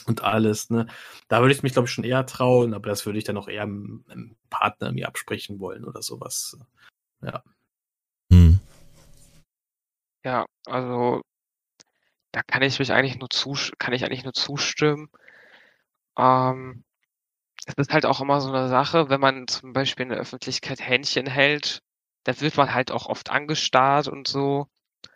[0.05, 0.87] und alles, ne?
[1.27, 3.49] Da würde ich mich, glaube ich, schon eher trauen, aber das würde ich dann auch
[3.49, 6.57] eher einem, einem Partner mir absprechen wollen oder sowas.
[7.21, 7.43] Ja.
[8.31, 8.61] Hm.
[10.23, 11.21] Ja, also
[12.39, 15.09] da kann ich mich eigentlich nur zus kann ich eigentlich nur zustimmen.
[16.17, 16.85] Ähm,
[17.65, 20.79] es ist halt auch immer so eine Sache, wenn man zum Beispiel in der Öffentlichkeit
[20.79, 21.81] Händchen hält,
[22.23, 24.67] da wird man halt auch oft angestarrt und so.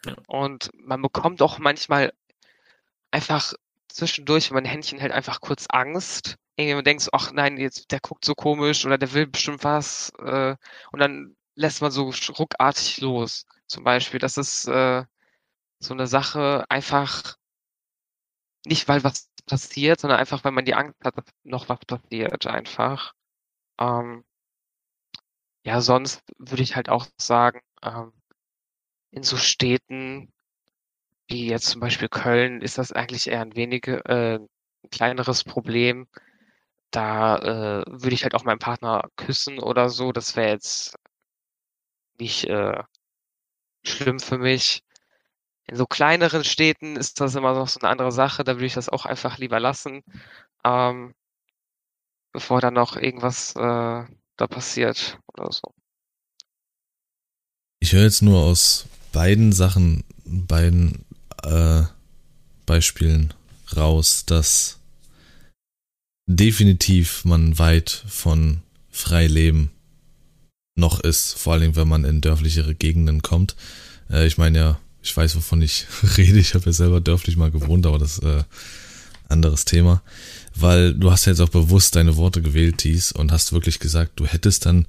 [0.06, 0.16] Ja.
[0.28, 2.14] Und man bekommt auch manchmal
[3.12, 3.54] einfach
[3.88, 6.36] zwischendurch, wenn man Händchen hält, einfach kurz Angst.
[6.58, 10.12] Irgendwie man denkt ach nein, jetzt, der guckt so komisch oder der will bestimmt was.
[10.20, 10.58] Äh,
[10.92, 13.46] und dann lässt man so ruckartig los.
[13.68, 15.06] Zum Beispiel, das ist äh,
[15.84, 17.38] so eine Sache, einfach
[18.65, 22.48] nicht, weil was passiert, sondern einfach, weil man die Angst hat, dass noch was passiert,
[22.48, 23.13] einfach.
[23.80, 24.24] Ähm,
[25.65, 28.13] ja, sonst würde ich halt auch sagen, ähm,
[29.12, 30.32] in so Städten
[31.28, 36.08] wie jetzt zum Beispiel Köln ist das eigentlich eher ein wenige, äh, ein kleineres Problem.
[36.91, 40.12] Da äh, würde ich halt auch meinen Partner küssen oder so.
[40.13, 40.96] Das wäre jetzt
[42.19, 42.84] nicht äh,
[43.86, 44.84] schlimm für mich.
[45.67, 48.43] In so kleineren Städten ist das immer noch so eine andere Sache.
[48.43, 50.04] Da würde ich das auch einfach lieber lassen,
[50.65, 51.13] ähm,
[52.34, 55.73] bevor dann noch irgendwas äh, da passiert oder so.
[57.80, 61.06] Ich höre jetzt nur aus beiden Sachen, beiden
[61.43, 61.84] äh,
[62.65, 63.34] Beispielen
[63.76, 64.80] raus, dass
[66.26, 69.71] definitiv man weit von frei leben
[70.76, 73.56] noch ist, vor allem wenn man in dörflichere Gegenden kommt.
[74.10, 75.86] Äh, ich meine ja, ich weiß, wovon ich
[76.18, 76.39] rede.
[76.39, 78.44] Ich habe ja selber dörflich mal gewohnt, aber das äh,
[79.28, 80.02] anderes Thema.
[80.56, 84.13] Weil du hast ja jetzt auch bewusst deine Worte gewählt, Thies, und hast wirklich gesagt,
[84.16, 84.86] du hättest dann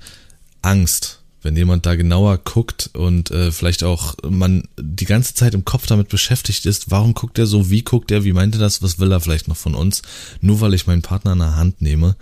[0.62, 5.64] Angst, wenn jemand da genauer guckt und äh, vielleicht auch man die ganze Zeit im
[5.64, 8.82] Kopf damit beschäftigt ist, warum guckt er so, wie guckt er, wie meint er das,
[8.82, 10.02] was will er vielleicht noch von uns,
[10.40, 12.16] nur weil ich meinen Partner in der Hand nehme,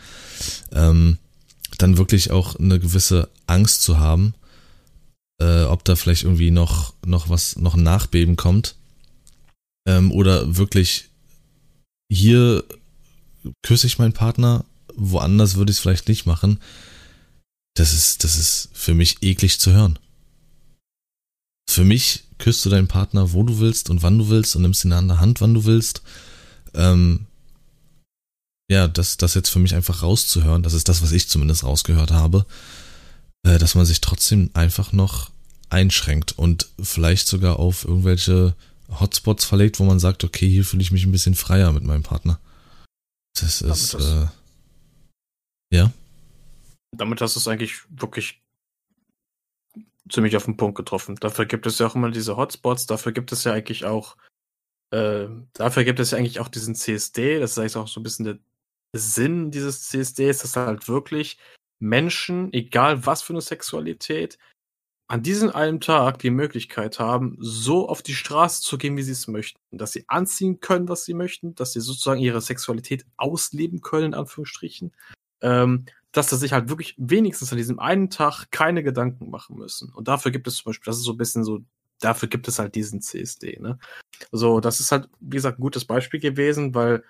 [0.73, 1.19] ähm,
[1.79, 4.35] dann wirklich auch eine gewisse Angst zu haben,
[5.41, 8.77] äh, ob da vielleicht irgendwie noch, noch was, noch ein Nachbeben kommt,
[9.87, 11.11] ähm, oder wirklich
[12.11, 12.65] hier
[13.63, 14.65] küsse ich meinen Partner,
[14.95, 16.59] woanders würde ich es vielleicht nicht machen
[17.75, 19.99] das ist, das ist für mich eklig zu hören.
[21.69, 24.85] Für mich küsst du deinen Partner, wo du willst und wann du willst und nimmst
[24.85, 26.03] ihn an der Hand, wann du willst.
[26.75, 27.27] Ähm,
[28.71, 32.11] ja, das, das jetzt für mich einfach rauszuhören, das ist das, was ich zumindest rausgehört
[32.11, 32.47] habe,
[33.43, 35.31] dass man sich trotzdem einfach noch
[35.71, 38.55] einschränkt und vielleicht sogar auf irgendwelche
[38.89, 42.03] Hotspots verlegt, wo man sagt, okay, hier fühle ich mich ein bisschen freier mit meinem
[42.03, 42.39] Partner.
[43.35, 44.27] Das ist, das äh,
[45.73, 45.93] ja
[46.97, 48.43] damit hast du es eigentlich wirklich
[50.09, 51.17] ziemlich auf den Punkt getroffen.
[51.17, 54.17] Dafür gibt es ja auch immer diese Hotspots, dafür gibt es ja eigentlich auch,
[54.91, 58.03] äh, dafür gibt es ja eigentlich auch diesen CSD, das ist eigentlich auch so ein
[58.03, 58.39] bisschen der
[58.95, 61.39] Sinn dieses CSDs, dass halt wirklich
[61.83, 64.39] Menschen, egal was für eine Sexualität,
[65.09, 69.13] an diesem einen Tag die Möglichkeit haben, so auf die Straße zu gehen, wie sie
[69.13, 69.59] es möchten.
[69.73, 74.15] Dass sie anziehen können, was sie möchten, dass sie sozusagen ihre Sexualität ausleben können, in
[74.15, 74.93] Anführungsstrichen.
[75.43, 79.91] Ähm, dass sie sich halt wirklich wenigstens an diesem einen Tag keine Gedanken machen müssen.
[79.93, 81.61] Und dafür gibt es zum Beispiel, das ist so ein bisschen so,
[82.01, 83.79] dafür gibt es halt diesen CSD, ne?
[84.31, 87.03] So, das ist halt, wie gesagt, ein gutes Beispiel gewesen, weil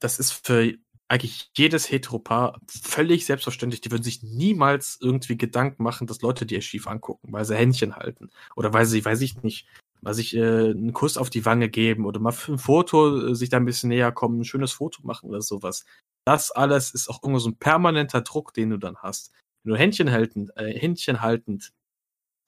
[0.00, 0.74] das ist für
[1.08, 3.80] eigentlich jedes Heteropaar völlig selbstverständlich.
[3.80, 7.96] Die würden sich niemals irgendwie Gedanken machen, dass Leute dir schief angucken, weil sie Händchen
[7.96, 8.30] halten.
[8.56, 9.66] Oder weil sie, weiß ich nicht,
[10.02, 13.34] weil sich äh, einen Kuss auf die Wange geben oder mal für ein Foto äh,
[13.34, 15.84] sich da ein bisschen näher kommen, ein schönes Foto machen oder sowas
[16.28, 19.32] das alles ist auch irgendwo so ein permanenter Druck, den du dann hast.
[19.62, 21.72] Wenn du Händchen haltend, äh, Händchen haltend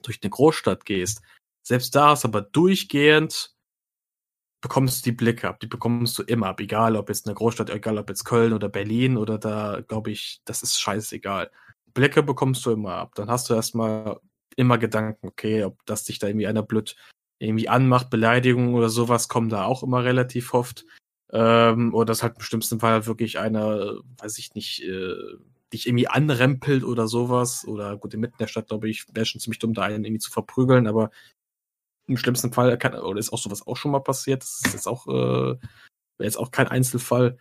[0.02, 1.22] durch eine Großstadt gehst,
[1.62, 3.54] selbst da hast aber durchgehend
[4.60, 7.70] bekommst du die Blicke ab, die bekommst du immer ab, egal ob jetzt eine Großstadt,
[7.70, 11.50] egal ob jetzt Köln oder Berlin oder da, glaube ich, das ist scheißegal.
[11.94, 13.14] Blicke bekommst du immer ab.
[13.14, 14.20] Dann hast du erstmal
[14.56, 16.96] immer Gedanken, okay, ob das dich da irgendwie einer blöd
[17.38, 20.84] irgendwie anmacht, Beleidigungen oder sowas kommen da auch immer relativ oft.
[21.32, 25.14] Ähm, oder dass halt im schlimmsten Fall wirklich einer, weiß ich nicht, äh,
[25.72, 27.64] dich irgendwie anrempelt oder sowas.
[27.66, 30.20] Oder gut, in Mitten der Stadt, glaube ich, wäre schon ziemlich dumm, da einen irgendwie
[30.20, 31.10] zu verprügeln, aber
[32.10, 34.42] im schlimmsten Fall kann, oder ist auch sowas auch schon mal passiert.
[34.42, 35.56] Das ist jetzt auch, äh,
[36.18, 37.38] jetzt auch kein Einzelfall.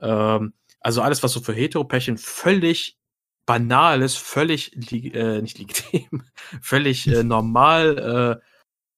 [0.00, 2.98] Ähm, also alles, was so für Heteropärchen völlig
[3.46, 6.24] banal ist, völlig äh, nicht legitim,
[6.62, 8.46] völlig äh, normal, äh,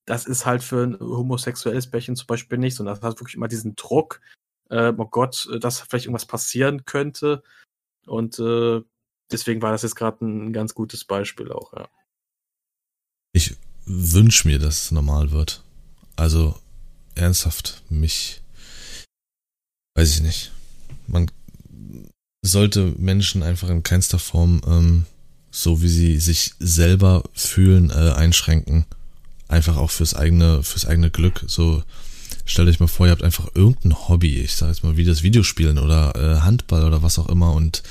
[0.05, 3.49] das ist halt für ein homosexuelles Pärchen zum Beispiel nicht, sondern das hat wirklich immer
[3.49, 4.21] diesen Druck,
[4.69, 7.43] äh, oh Gott, äh, dass vielleicht irgendwas passieren könnte.
[8.07, 8.83] Und äh,
[9.31, 11.89] deswegen war das jetzt gerade ein ganz gutes Beispiel auch, ja.
[13.35, 13.57] Ich
[13.93, 15.63] wünsche mir, dass es normal wird.
[16.17, 16.59] Also
[17.15, 18.41] ernsthaft, mich
[19.95, 20.53] weiß ich nicht.
[21.07, 21.31] Man
[22.43, 25.07] sollte Menschen einfach in keinster Form ähm,
[25.51, 28.87] so wie sie sich selber fühlen äh, einschränken
[29.53, 31.45] einfach auch fürs eigene, fürs eigene Glück.
[31.47, 31.85] So,
[32.45, 35.23] stellt euch mal vor, ihr habt einfach irgendein Hobby, ich sag jetzt mal wie das
[35.23, 37.83] Videospielen oder äh, Handball oder was auch immer und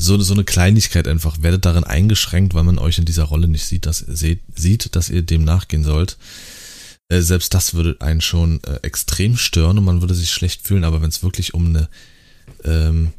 [0.00, 3.66] so, so eine Kleinigkeit einfach, werdet darin eingeschränkt, weil man euch in dieser Rolle nicht
[3.66, 6.16] sieht, dass, seht, sieht, dass ihr dem nachgehen sollt.
[7.08, 10.84] Äh, selbst das würde einen schon äh, extrem stören und man würde sich schlecht fühlen,
[10.84, 11.88] aber wenn es wirklich um eine,
[12.64, 13.12] ähm,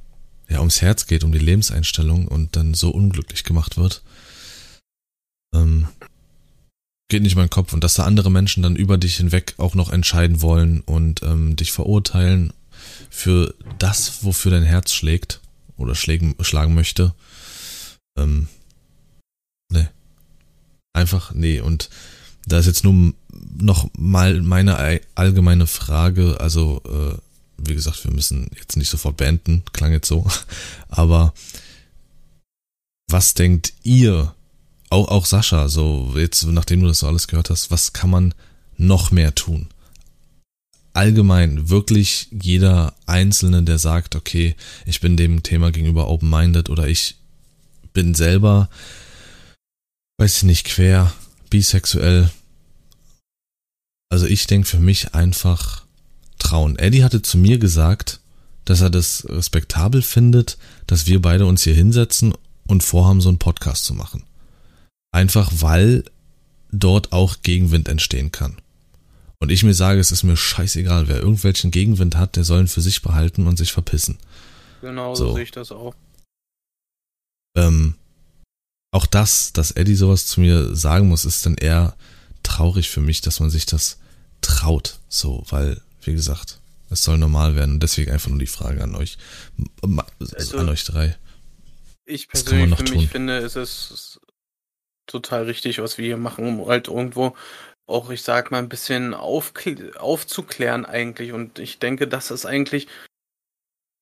[0.49, 4.01] ja, ums Herz geht, um die Lebenseinstellung und dann so unglücklich gemacht wird,
[5.53, 5.87] ähm,
[7.09, 7.73] geht nicht in meinen Kopf.
[7.73, 11.55] Und dass da andere Menschen dann über dich hinweg auch noch entscheiden wollen und ähm,
[11.55, 12.53] dich verurteilen
[13.11, 15.41] für das, wofür dein Herz schlägt
[15.81, 17.13] oder schlägen, schlagen möchte.
[18.17, 18.47] Ähm,
[19.71, 19.87] nee.
[20.93, 21.59] Einfach nee.
[21.59, 21.89] Und
[22.45, 23.13] da ist jetzt nur
[23.57, 27.17] noch mal meine allgemeine Frage, also äh,
[27.57, 30.25] wie gesagt, wir müssen jetzt nicht sofort beenden, klang jetzt so,
[30.89, 31.33] aber
[33.07, 34.33] was denkt ihr
[34.89, 38.33] auch, auch Sascha, so jetzt, nachdem du das so alles gehört hast, was kann man
[38.77, 39.67] noch mehr tun?
[40.93, 47.15] Allgemein, wirklich jeder Einzelne, der sagt, okay, ich bin dem Thema gegenüber open-minded oder ich
[47.93, 48.69] bin selber,
[50.17, 51.13] weiß ich nicht, quer,
[51.49, 52.29] bisexuell.
[54.09, 55.85] Also ich denke für mich einfach
[56.39, 56.77] trauen.
[56.77, 58.19] Eddie hatte zu mir gesagt,
[58.65, 62.33] dass er das respektabel findet, dass wir beide uns hier hinsetzen
[62.67, 64.23] und vorhaben, so einen Podcast zu machen.
[65.13, 66.03] Einfach weil
[66.71, 68.57] dort auch Gegenwind entstehen kann.
[69.41, 72.67] Und ich mir sage, es ist mir scheißegal, wer irgendwelchen Gegenwind hat, der soll ihn
[72.67, 74.19] für sich behalten und sich verpissen.
[74.81, 75.95] Genau, so, sehe ich das auch.
[77.57, 77.95] Ähm,
[78.91, 81.95] auch das, dass Eddie sowas zu mir sagen muss, ist dann eher
[82.43, 83.97] traurig für mich, dass man sich das
[84.41, 84.99] traut.
[85.09, 86.59] So, weil, wie gesagt,
[86.91, 87.75] es soll normal werden.
[87.75, 89.17] Und deswegen einfach nur die Frage an euch,
[90.35, 91.17] also, an euch drei.
[92.05, 94.19] Ich persönlich für mich finde, es ist
[95.07, 97.35] total richtig, was wir hier machen, um halt irgendwo
[97.91, 101.33] auch, ich sag mal, ein bisschen aufzuklären eigentlich.
[101.33, 102.87] Und ich denke, das ist eigentlich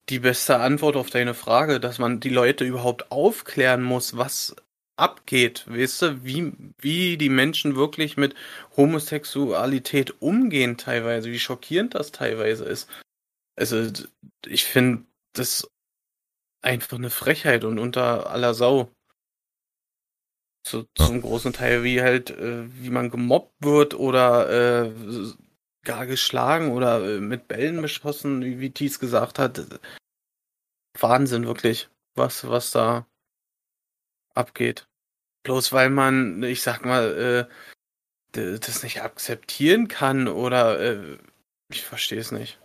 [0.09, 4.55] die beste Antwort auf deine Frage, dass man die Leute überhaupt aufklären muss, was
[4.97, 8.35] abgeht, weißt du, wie, wie die Menschen wirklich mit
[8.75, 12.89] Homosexualität umgehen teilweise, wie schockierend das teilweise ist.
[13.55, 13.89] Also,
[14.45, 15.69] ich finde das
[16.61, 18.91] einfach eine Frechheit und unter aller Sau.
[20.69, 21.07] Zu, ja.
[21.07, 24.91] Zum großen Teil, wie halt, äh, wie man gemobbt wird oder äh,
[25.83, 29.79] gar geschlagen oder äh, mit Bällen beschossen, wie, Thies gesagt hat.
[30.99, 33.07] Wahnsinn, wirklich, was, was da
[34.35, 34.87] abgeht.
[35.41, 37.47] Bloß weil man, ich sag mal,
[38.35, 41.17] äh, das nicht akzeptieren kann oder äh,
[41.71, 42.61] ich verstehe es nicht.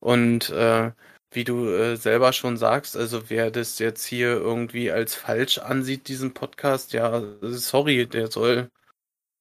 [0.00, 0.90] Und äh,
[1.30, 6.08] wie du äh, selber schon sagst, also wer das jetzt hier irgendwie als falsch ansieht,
[6.08, 8.70] diesen Podcast, ja, sorry, der soll,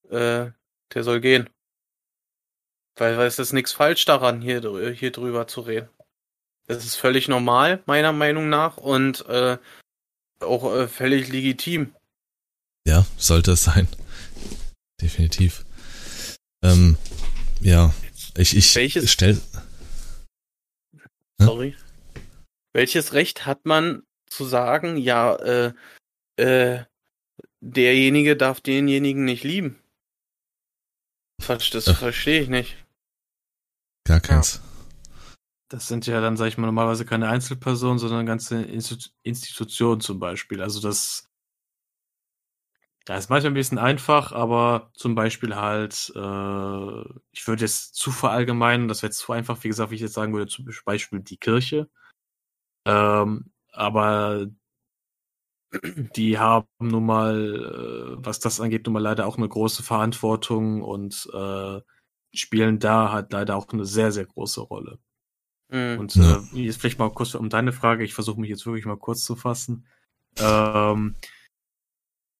[0.09, 0.51] äh,
[0.93, 1.49] der soll gehen.
[2.97, 5.89] Weil, weil es ist nichts falsch daran, hier, hier drüber zu reden.
[6.65, 9.57] Das ist völlig normal, meiner Meinung nach, und äh,
[10.41, 11.93] auch äh, völlig legitim.
[12.85, 13.87] Ja, sollte es sein.
[15.01, 15.65] Definitiv.
[16.61, 16.97] Ähm,
[17.61, 17.93] ja,
[18.35, 19.17] ich, ich Welches?
[21.39, 21.75] Sorry.
[22.73, 25.73] Welches Recht hat man zu sagen, ja, äh,
[26.37, 26.83] äh,
[27.61, 29.81] derjenige darf denjenigen nicht lieben?
[31.47, 32.77] Das verstehe ich nicht.
[34.05, 34.61] Gar keins.
[35.69, 40.61] Das sind ja dann, sag ich mal, normalerweise keine Einzelpersonen, sondern ganze Institutionen zum Beispiel.
[40.61, 41.26] Also das
[43.07, 48.11] Ja, ist manchmal ein bisschen einfach, aber zum Beispiel halt, äh, ich würde jetzt zu
[48.11, 51.37] verallgemeinern, das wäre zu einfach, wie gesagt, wie ich jetzt sagen würde, zum Beispiel die
[51.37, 51.89] Kirche.
[52.85, 54.47] Ähm, aber
[56.15, 60.81] die haben nun mal, äh, was das angeht, nun mal leider auch eine große Verantwortung
[60.81, 61.79] und äh,
[62.33, 64.99] spielen da halt leider auch eine sehr, sehr große Rolle.
[65.69, 65.99] Mhm.
[65.99, 68.97] Und äh, jetzt vielleicht mal kurz um deine Frage, ich versuche mich jetzt wirklich mal
[68.97, 69.87] kurz zu fassen.
[70.37, 71.15] Ähm,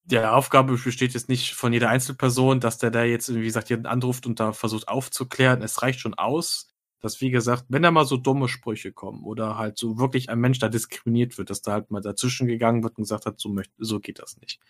[0.09, 3.85] der Aufgabe besteht jetzt nicht von jeder Einzelperson, dass der da jetzt, wie gesagt, jeden
[3.85, 5.61] anruft und da versucht aufzuklären.
[5.61, 6.69] Es reicht schon aus,
[7.01, 10.39] dass, wie gesagt, wenn da mal so dumme Sprüche kommen oder halt so wirklich ein
[10.39, 13.49] Mensch da diskriminiert wird, dass da halt mal dazwischen gegangen wird und gesagt hat, so,
[13.49, 14.61] möchte, so geht das nicht.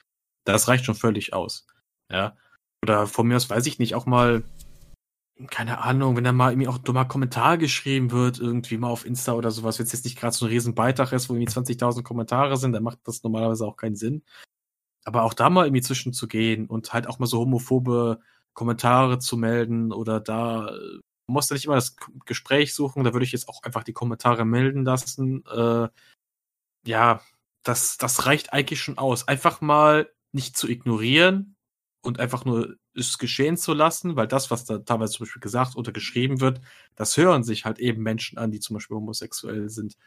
[0.44, 1.68] Das reicht schon völlig aus.
[2.12, 2.36] Ja.
[2.84, 4.44] Oder von mir aus weiß ich nicht, auch mal,
[5.52, 9.06] keine Ahnung, wenn da mal irgendwie auch ein dummer Kommentar geschrieben wird, irgendwie mal auf
[9.06, 11.52] Insta oder sowas, wenn es jetzt nicht gerade so ein riesen Beitrag ist, wo irgendwie
[11.52, 14.24] 20.000 Kommentare sind, dann macht das normalerweise auch keinen Sinn.
[15.08, 18.20] Aber auch da mal irgendwie zwischenzugehen und halt auch mal so homophobe
[18.54, 20.72] Kommentare zu melden oder da
[21.28, 23.94] man muss ja nicht immer das Gespräch suchen, da würde ich jetzt auch einfach die
[23.94, 25.46] Kommentare melden lassen.
[25.46, 25.90] Äh,
[26.86, 27.22] ja,
[27.64, 29.28] das, das reicht eigentlich schon aus.
[29.28, 31.56] Einfach mal nicht zu ignorieren
[32.02, 35.76] und einfach nur es geschehen zu lassen, weil das, was da teilweise zum Beispiel gesagt
[35.76, 36.62] oder geschrieben wird,
[36.96, 39.98] das hören sich halt eben Menschen an, die zum Beispiel homosexuell sind.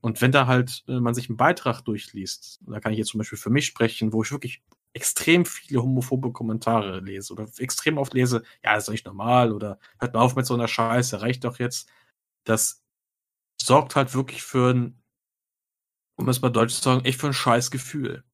[0.00, 3.18] Und wenn da halt äh, man sich einen Beitrag durchliest, da kann ich jetzt zum
[3.18, 8.14] Beispiel für mich sprechen, wo ich wirklich extrem viele homophobe Kommentare lese oder extrem oft
[8.14, 11.44] lese, ja, ist doch nicht normal oder hört mal auf mit so einer Scheiße, reicht
[11.44, 11.88] doch jetzt.
[12.44, 12.82] Das
[13.60, 15.02] sorgt halt wirklich für ein,
[16.16, 18.24] um es mal deutsch zu sagen, echt für ein scheiß Gefühl.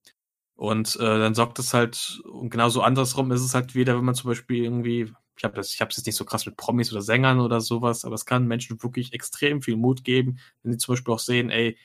[0.57, 4.14] Und äh, dann sorgt es halt, und genauso andersrum ist es halt wieder, wenn man
[4.14, 6.92] zum Beispiel irgendwie ich habe das, ich habe es jetzt nicht so krass mit Promis
[6.92, 10.79] oder Sängern oder sowas, aber es kann Menschen wirklich extrem viel Mut geben, wenn sie
[10.79, 11.77] zum Beispiel auch sehen, ey,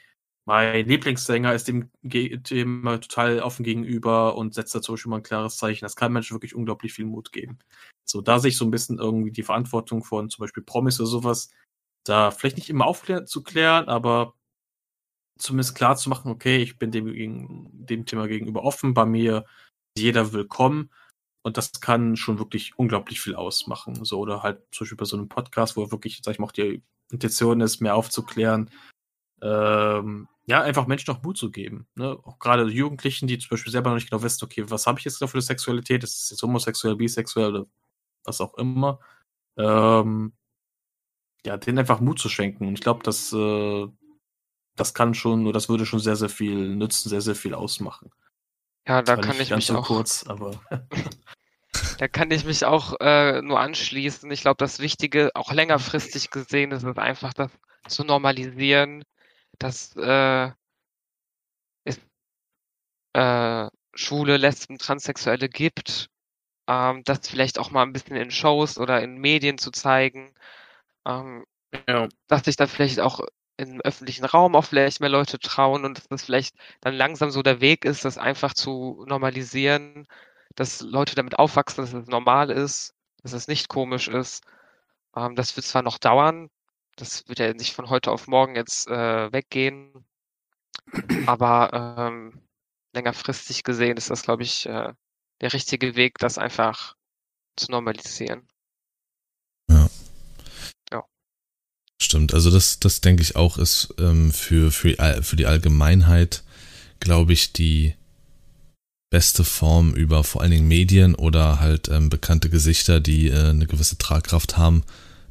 [0.46, 1.92] mein Lieblingssänger ist dem
[2.44, 5.86] Thema total offen gegenüber und setzt da zum Beispiel mal ein klares Zeichen.
[5.86, 7.60] Das kann Menschen wirklich unglaublich viel Mut geben.
[8.06, 11.10] So, da sehe ich so ein bisschen irgendwie die Verantwortung von zum Beispiel Promis oder
[11.10, 11.52] sowas,
[12.04, 14.34] da vielleicht nicht immer aufzuklären, aber
[15.38, 19.46] zumindest klar zu machen, okay, ich bin dem, dem Thema gegenüber offen, bei mir
[19.98, 20.90] jeder willkommen
[21.43, 24.06] und das kann schon wirklich unglaublich viel ausmachen.
[24.06, 26.51] So, oder halt zum Beispiel bei so einem Podcast, wo wirklich, sag ich mal, auch
[26.51, 28.69] die Intention ist, mehr aufzuklären,
[29.41, 31.88] ähm, ja, einfach Menschen noch Mut zu geben.
[31.95, 32.17] Ne?
[32.23, 35.06] Auch gerade Jugendlichen, die zum Beispiel selber noch nicht genau wissen, okay, was habe ich
[35.06, 36.04] jetzt da für eine Sexualität?
[36.04, 37.65] Ist es jetzt homosexuell, bisexuell oder
[38.23, 38.99] was auch immer?
[39.58, 40.34] Ähm,
[41.45, 42.67] ja, denen einfach Mut zu schenken.
[42.67, 43.88] Und ich glaube, das, äh,
[44.75, 48.12] das kann schon, oder das würde schon sehr, sehr viel nützen, sehr, sehr viel ausmachen.
[48.88, 49.88] Ja, da kann ich mich so auch.
[49.88, 50.60] Kurz, aber
[52.00, 54.30] da kann ich mich auch äh, nur anschließen.
[54.32, 57.52] Ich glaube, das Wichtige, auch längerfristig gesehen, ist es einfach, das
[57.88, 59.04] zu normalisieren,
[59.60, 60.52] dass äh,
[61.84, 62.00] es
[63.13, 66.10] äh, Schwule, Lesben, Transsexuelle gibt,
[66.67, 70.34] ähm, das vielleicht auch mal ein bisschen in Shows oder in Medien zu zeigen,
[71.06, 71.46] ähm,
[71.88, 72.08] ja.
[72.28, 73.22] dass sich dann vielleicht auch
[73.58, 77.44] im öffentlichen Raum auch vielleicht mehr Leute trauen und dass das vielleicht dann langsam so
[77.44, 80.08] der Weg ist, das einfach zu normalisieren,
[80.56, 84.44] dass Leute damit aufwachsen, dass es normal ist, dass es nicht komisch ist.
[85.16, 86.50] Ähm, das wird zwar noch dauern,
[86.96, 90.06] das wird ja nicht von heute auf morgen jetzt äh, weggehen,
[91.26, 92.42] aber ähm,
[92.94, 94.94] längerfristig gesehen ist das, glaube ich, äh,
[95.42, 96.96] der richtige Weg, das einfach
[97.56, 98.48] zu normalisieren.
[102.02, 106.42] Stimmt, also das, das denke ich auch ist ähm, für, für, für die Allgemeinheit,
[107.00, 107.94] glaube ich, die
[109.12, 113.68] beste Form über vor allen Dingen Medien oder halt ähm, bekannte Gesichter, die äh, eine
[113.68, 114.82] gewisse Tragkraft haben,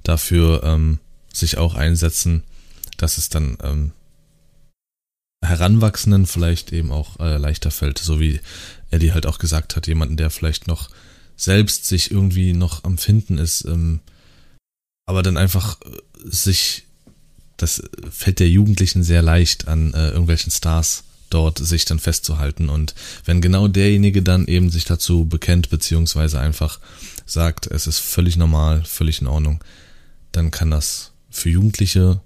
[0.04, 1.00] dafür ähm,
[1.32, 2.44] sich auch einsetzen,
[2.98, 3.90] dass es dann ähm,
[5.44, 8.38] Heranwachsenden vielleicht eben auch äh, leichter fällt, so wie
[8.92, 10.88] Eddie halt auch gesagt hat, jemanden, der vielleicht noch
[11.34, 13.98] selbst sich irgendwie noch am Finden ist, ähm,
[15.06, 15.88] aber dann einfach äh,
[16.24, 16.84] sich,
[17.56, 22.68] das fällt der Jugendlichen sehr leicht an äh, irgendwelchen Stars dort sich dann festzuhalten.
[22.68, 26.80] Und wenn genau derjenige dann eben sich dazu bekennt, beziehungsweise einfach
[27.24, 29.62] sagt, es ist völlig normal, völlig in Ordnung,
[30.32, 32.20] dann kann das für Jugendliche,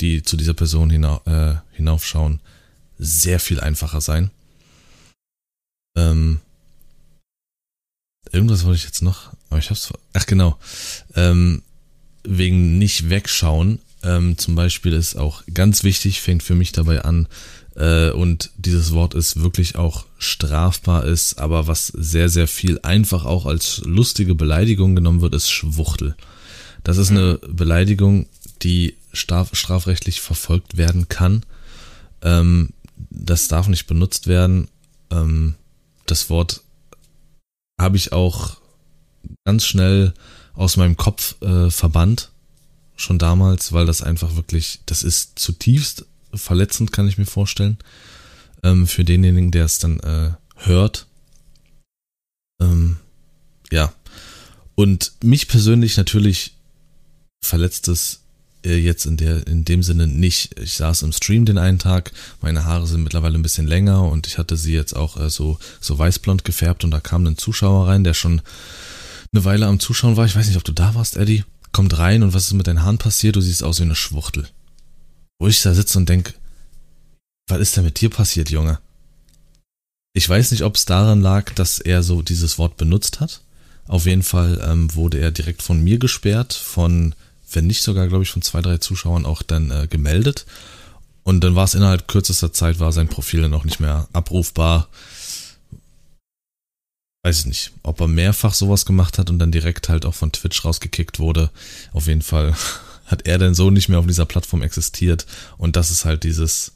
[0.00, 2.40] die zu dieser Person hina äh, hinaufschauen,
[2.98, 4.30] sehr viel einfacher sein.
[5.96, 6.40] Ähm,
[8.30, 9.92] irgendwas wollte ich jetzt noch, aber ich hab's.
[10.12, 10.58] Ach genau.
[11.14, 11.62] Ähm,
[12.26, 13.80] wegen nicht wegschauen.
[14.02, 17.28] Ähm, zum Beispiel ist auch ganz wichtig, fängt für mich dabei an,
[17.76, 23.24] äh, und dieses Wort ist wirklich auch strafbar ist, aber was sehr, sehr viel einfach
[23.24, 26.16] auch als lustige Beleidigung genommen wird, ist Schwuchtel.
[26.84, 28.26] Das ist eine Beleidigung,
[28.62, 31.44] die straf strafrechtlich verfolgt werden kann.
[32.22, 32.70] Ähm,
[33.10, 34.68] das darf nicht benutzt werden.
[35.10, 35.54] Ähm,
[36.06, 36.62] das Wort
[37.78, 38.56] habe ich auch
[39.44, 40.14] ganz schnell
[40.56, 42.30] aus meinem Kopf äh, verbannt,
[42.96, 47.78] schon damals, weil das einfach wirklich, das ist zutiefst verletzend, kann ich mir vorstellen,
[48.62, 51.06] ähm, für denjenigen, der es dann äh, hört.
[52.60, 52.96] Ähm,
[53.70, 53.92] ja.
[54.74, 56.54] Und mich persönlich natürlich
[57.42, 58.20] verletzt es
[58.64, 60.58] äh, jetzt in der in dem Sinne nicht.
[60.58, 64.26] Ich saß im Stream den einen Tag, meine Haare sind mittlerweile ein bisschen länger und
[64.26, 67.88] ich hatte sie jetzt auch äh, so so weißblond gefärbt und da kam ein Zuschauer
[67.88, 68.42] rein, der schon
[69.32, 70.26] eine Weile am Zuschauen war.
[70.26, 71.44] Ich weiß nicht, ob du da warst, Eddie.
[71.72, 73.36] Kommt rein und was ist mit deinen Haaren passiert?
[73.36, 74.48] Du siehst aus wie eine Schwuchtel.
[75.38, 76.34] Wo ich da sitze und denk,
[77.48, 78.78] was ist denn mit dir passiert, Junge?
[80.14, 83.42] Ich weiß nicht, ob es daran lag, dass er so dieses Wort benutzt hat.
[83.86, 87.14] Auf jeden Fall ähm, wurde er direkt von mir gesperrt, von,
[87.52, 90.46] wenn nicht sogar, glaube ich, von zwei, drei Zuschauern auch dann äh, gemeldet.
[91.22, 94.88] Und dann war es innerhalb kürzester Zeit, war sein Profil dann auch nicht mehr abrufbar.
[97.26, 100.30] Weiß ich nicht, ob er mehrfach sowas gemacht hat und dann direkt halt auch von
[100.30, 101.50] Twitch rausgekickt wurde.
[101.92, 102.54] Auf jeden Fall
[103.06, 105.26] hat er denn so nicht mehr auf dieser Plattform existiert.
[105.58, 106.74] Und das ist halt dieses,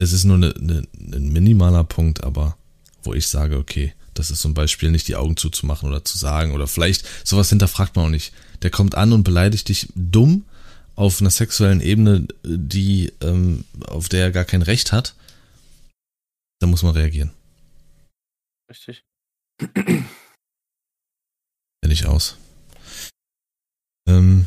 [0.00, 2.56] es ist nur eine, eine, ein minimaler Punkt, aber
[3.04, 6.50] wo ich sage, okay, das ist zum Beispiel nicht die Augen zuzumachen oder zu sagen
[6.50, 8.32] oder vielleicht sowas hinterfragt man auch nicht.
[8.62, 10.46] Der kommt an und beleidigt dich dumm
[10.96, 15.14] auf einer sexuellen Ebene, die ähm, auf der er gar kein Recht hat.
[16.58, 17.30] Da muss man reagieren.
[18.68, 19.04] Richtig.
[21.82, 22.36] Hätte ich aus.
[24.08, 24.46] Ähm,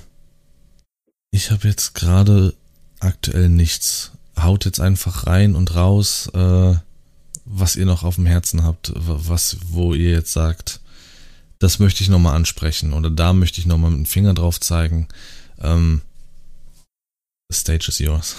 [1.31, 2.53] ich habe jetzt gerade
[2.99, 4.11] aktuell nichts
[4.41, 6.75] haut jetzt einfach rein und raus, äh,
[7.45, 10.81] was ihr noch auf dem Herzen habt, was, wo ihr jetzt sagt,
[11.59, 15.07] das möchte ich nochmal ansprechen oder da möchte ich nochmal mit dem Finger drauf zeigen.
[15.59, 16.01] Ähm,
[17.49, 18.35] the stage is yours.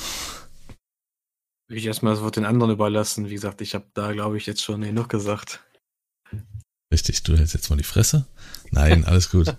[1.69, 3.29] Will ich erstmal das Wort den anderen überlassen.
[3.29, 5.61] Wie gesagt, ich habe da, glaube ich, jetzt schon genug gesagt.
[6.97, 8.25] Richtig, du hältst jetzt mal die Fresse.
[8.71, 9.55] Nein, alles gut.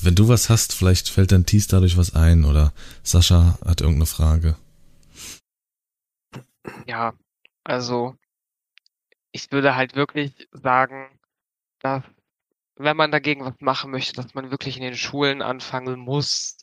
[0.00, 2.72] Wenn du was hast, vielleicht fällt dein Tease dadurch was ein oder
[3.02, 4.56] Sascha hat irgendeine Frage.
[6.86, 7.12] Ja,
[7.62, 8.16] also
[9.32, 11.20] ich würde halt wirklich sagen,
[11.80, 12.04] dass
[12.76, 16.56] wenn man dagegen was machen möchte, dass man wirklich in den Schulen anfangen muss,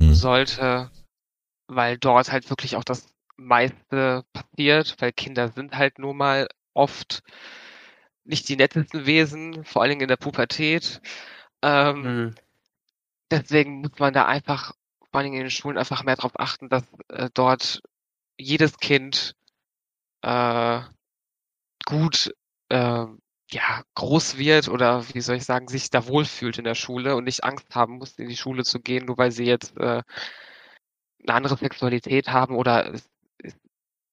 [0.00, 0.14] Hm.
[0.14, 0.92] sollte,
[1.66, 7.24] weil dort halt wirklich auch das meiste passiert, weil Kinder sind halt nun mal oft
[8.24, 11.00] nicht die nettesten Wesen, vor allen Dingen in der Pubertät.
[11.62, 12.34] Ähm, Mhm.
[13.30, 14.72] deswegen muss man da einfach,
[15.10, 17.82] vor allen Dingen in den Schulen, einfach mehr darauf achten, dass äh, dort
[18.38, 19.34] jedes Kind
[20.22, 20.82] äh,
[21.86, 22.34] gut
[22.70, 23.06] äh,
[23.50, 27.24] ja, groß wird oder wie soll ich sagen, sich da wohlfühlt in der Schule und
[27.24, 30.02] nicht Angst haben muss, in die Schule zu gehen, nur weil sie jetzt äh,
[31.22, 33.08] eine andere Sexualität haben oder es,
[33.38, 33.54] es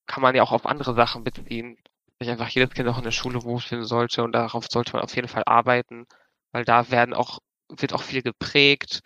[0.07, 1.77] kann man ja auch auf andere Sachen beziehen.
[2.21, 5.15] Sich einfach jedes Kind auch in der Schule wohlfühlen sollte und darauf sollte man auf
[5.15, 6.05] jeden Fall arbeiten,
[6.51, 9.01] weil da werden auch, wird auch viel geprägt,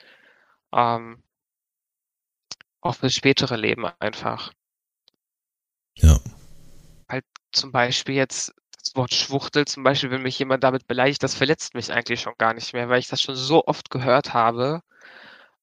[0.73, 1.23] ähm,
[2.81, 4.51] auch fürs spätere Leben einfach.
[5.95, 6.19] Ja.
[7.53, 11.73] Zum Beispiel jetzt das Wort Schwuchtel, zum Beispiel, wenn mich jemand damit beleidigt, das verletzt
[11.73, 14.81] mich eigentlich schon gar nicht mehr, weil ich das schon so oft gehört habe,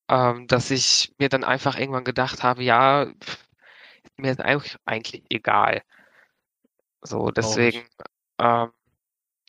[0.08, 5.82] ähm, dass ich mir dann einfach irgendwann gedacht habe, ja, ist mir eigentlich, eigentlich egal.
[7.02, 7.82] So, deswegen,
[8.38, 8.70] ähm,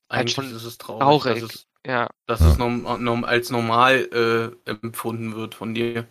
[0.09, 1.41] Eigentlich schon ist es traurig, traurig.
[1.41, 2.51] dass es, ja, dass Ja.
[2.51, 6.07] es norm, norm, als normal äh, empfunden wird von dir.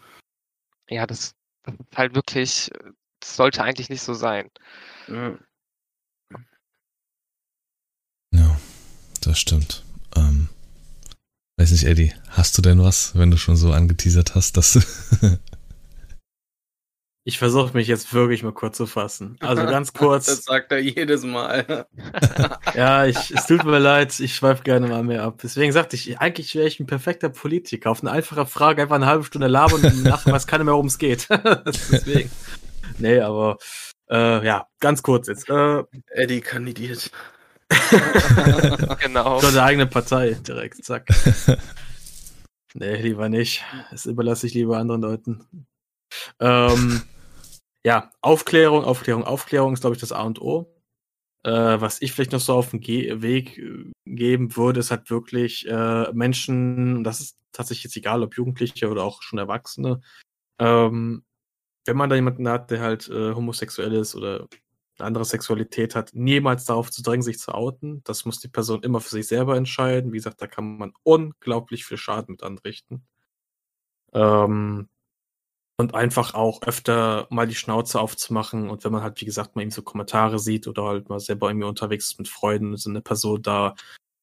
[0.88, 1.34] ja, das,
[1.64, 2.70] das ist halt wirklich,
[3.20, 4.50] das sollte eigentlich nicht so sein.
[5.08, 5.38] Ja.
[8.34, 8.58] Ja,
[9.20, 9.84] das stimmt.
[10.16, 10.48] Ähm,
[11.58, 14.80] weiß nicht, Eddie, hast du denn was, wenn du schon so angeteasert hast, dass du.
[17.24, 19.36] Ich versuche mich jetzt wirklich mal kurz zu fassen.
[19.40, 20.26] Also ganz kurz.
[20.26, 21.86] Das sagt er jedes Mal.
[22.74, 25.38] Ja, ich, es tut mir leid, ich schweife gerne mal mehr ab.
[25.42, 27.90] Deswegen sagte ich, eigentlich wäre ich ein perfekter Politiker.
[27.90, 30.86] Auf eine einfache Frage einfach eine halbe Stunde labern und nachher weiß keiner mehr, worum
[30.86, 31.28] es geht.
[31.66, 32.30] Deswegen.
[32.98, 33.58] Nee, aber
[34.10, 35.50] äh, ja, ganz kurz jetzt.
[35.50, 37.10] Äh, Eddie kandidiert.
[39.00, 39.40] Genau.
[39.40, 41.08] schon der eigene Partei direkt, zack.
[42.74, 43.64] Nee, lieber nicht.
[43.90, 45.66] Das überlasse ich lieber anderen Leuten.
[46.40, 47.02] Ähm,
[47.84, 50.72] ja, Aufklärung, Aufklärung, Aufklärung ist, glaube ich, das A und O.
[51.44, 55.10] Äh, was ich vielleicht noch so auf den Ge Weg äh, geben würde, ist halt
[55.10, 60.00] wirklich äh, Menschen, das ist tatsächlich jetzt egal, ob Jugendliche oder auch schon Erwachsene,
[60.60, 61.24] ähm,
[61.86, 64.48] wenn man da jemanden hat, der halt äh, homosexuell ist oder
[64.98, 68.02] eine andere Sexualität hat, niemals darauf zu drängen, sich zu outen.
[68.04, 70.12] Das muss die Person immer für sich selber entscheiden.
[70.12, 73.04] Wie gesagt, da kann man unglaublich viel Schaden mit anrichten.
[74.12, 74.88] Ähm,
[75.76, 79.62] und einfach auch öfter mal die Schnauze aufzumachen und wenn man halt, wie gesagt, mal
[79.62, 83.00] eben so Kommentare sieht oder halt mal selber irgendwie unterwegs ist mit Freunden, so eine
[83.00, 83.74] Person da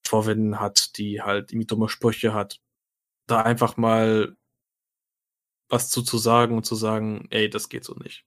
[0.06, 2.60] Vorwinden hat, die halt irgendwie dumme Sprüche hat,
[3.28, 4.36] da einfach mal
[5.70, 8.26] was zu, zu sagen und zu sagen, ey, das geht so nicht.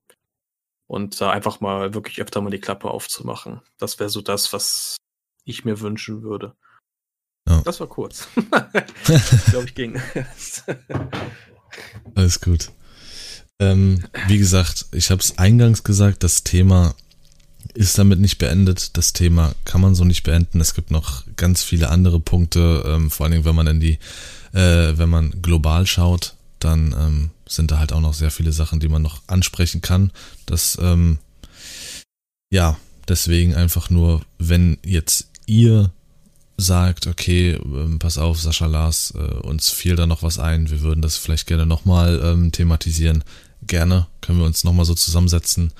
[0.86, 3.62] Und da einfach mal wirklich öfter mal die Klappe aufzumachen.
[3.78, 4.96] Das wäre so das, was
[5.44, 6.54] ich mir wünschen würde.
[7.48, 7.62] Ja.
[7.62, 8.28] Das war kurz.
[8.36, 10.00] ich glaube, ich ging.
[12.14, 12.70] Alles gut.
[13.60, 16.94] Ähm, wie gesagt, ich habe es eingangs gesagt, das Thema
[17.74, 18.96] ist damit nicht beendet.
[18.96, 20.60] Das Thema kann man so nicht beenden.
[20.60, 23.98] Es gibt noch ganz viele andere Punkte, ähm, vor allen Dingen, wenn man in die,
[24.52, 28.80] äh, wenn man global schaut, dann ähm, sind da halt auch noch sehr viele Sachen,
[28.80, 30.12] die man noch ansprechen kann.
[30.46, 31.18] Das, ähm,
[32.50, 32.76] ja,
[33.08, 35.90] deswegen einfach nur, wenn jetzt ihr
[36.56, 40.80] sagt, okay, ähm, pass auf, Sascha Lars, äh, uns fiel da noch was ein, wir
[40.80, 43.24] würden das vielleicht gerne nochmal ähm, thematisieren.
[43.66, 45.72] Gerne, können wir uns nochmal so zusammensetzen.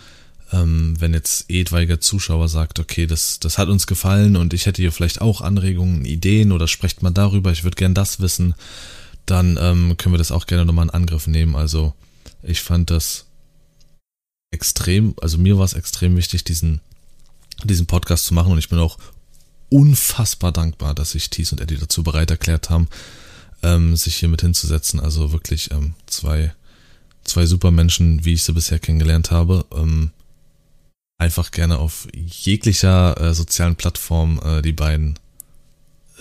[0.53, 4.83] Ähm, wenn jetzt etwaiger Zuschauer sagt, okay, das, das hat uns gefallen und ich hätte
[4.83, 8.55] hier vielleicht auch Anregungen, Ideen oder sprecht mal darüber, ich würde gern das wissen,
[9.27, 11.57] dann ähm, können wir das auch gerne nochmal in Angriff nehmen.
[11.57, 11.95] Also
[12.43, 13.27] ich fand das
[14.51, 16.81] extrem, also mir war es extrem wichtig, diesen,
[17.64, 18.99] diesen Podcast zu machen und ich bin auch
[19.73, 22.89] unfassbar dankbar, dass sich Thies und Eddie dazu bereit erklärt haben,
[23.62, 25.01] ähm, sich hier mit hinzusetzen.
[25.01, 26.53] Also wirklich ähm, zwei,
[27.25, 29.64] zwei super Menschen, wie ich sie bisher kennengelernt habe.
[29.75, 30.11] Ähm,
[31.18, 35.18] einfach gerne auf jeglicher äh, sozialen Plattform äh, die beiden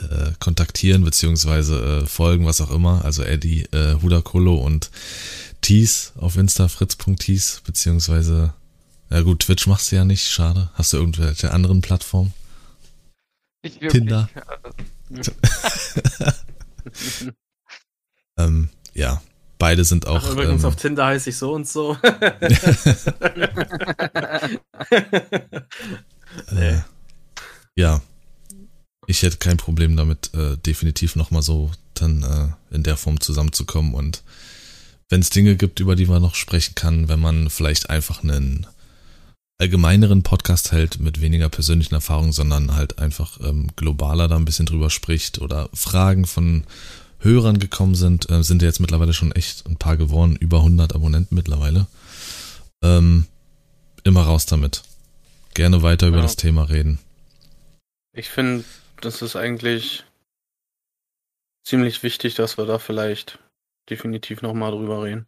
[0.02, 3.04] äh, kontaktieren beziehungsweise äh, folgen, was auch immer.
[3.04, 4.92] Also Eddie äh, Hudakolo und
[5.60, 8.54] Thies auf Insta, fritz.thies, beziehungsweise,
[9.10, 10.70] ja gut, Twitch machst du ja nicht, schade.
[10.74, 12.34] Hast du irgendwelche anderen Plattformen?
[13.64, 14.30] Ich Tinder.
[18.38, 19.22] ähm, ja,
[19.60, 20.24] beide sind auch.
[20.24, 21.96] Ach, übrigens ähm, auf Tinder heiße ich so und so.
[26.56, 26.80] äh,
[27.76, 28.02] ja,
[29.08, 33.94] ich hätte kein Problem damit, äh, definitiv nochmal so dann äh, in der Form zusammenzukommen
[33.94, 34.24] und
[35.10, 38.66] wenn es Dinge gibt, über die man noch sprechen kann, wenn man vielleicht einfach einen
[39.62, 44.66] allgemeineren Podcast hält mit weniger persönlichen Erfahrungen, sondern halt einfach ähm, globaler da ein bisschen
[44.66, 46.64] drüber spricht oder Fragen von
[47.20, 50.96] Hörern gekommen sind, äh, sind ja jetzt mittlerweile schon echt ein paar geworden, über 100
[50.96, 51.86] Abonnenten mittlerweile.
[52.84, 53.28] Ähm,
[54.04, 54.82] immer raus damit.
[55.54, 56.14] Gerne weiter ja.
[56.14, 56.98] über das Thema reden.
[58.14, 58.66] Ich finde,
[59.00, 60.04] das ist eigentlich
[61.64, 63.38] ziemlich wichtig, dass wir da vielleicht
[63.92, 65.28] definitiv nochmal drüber reden.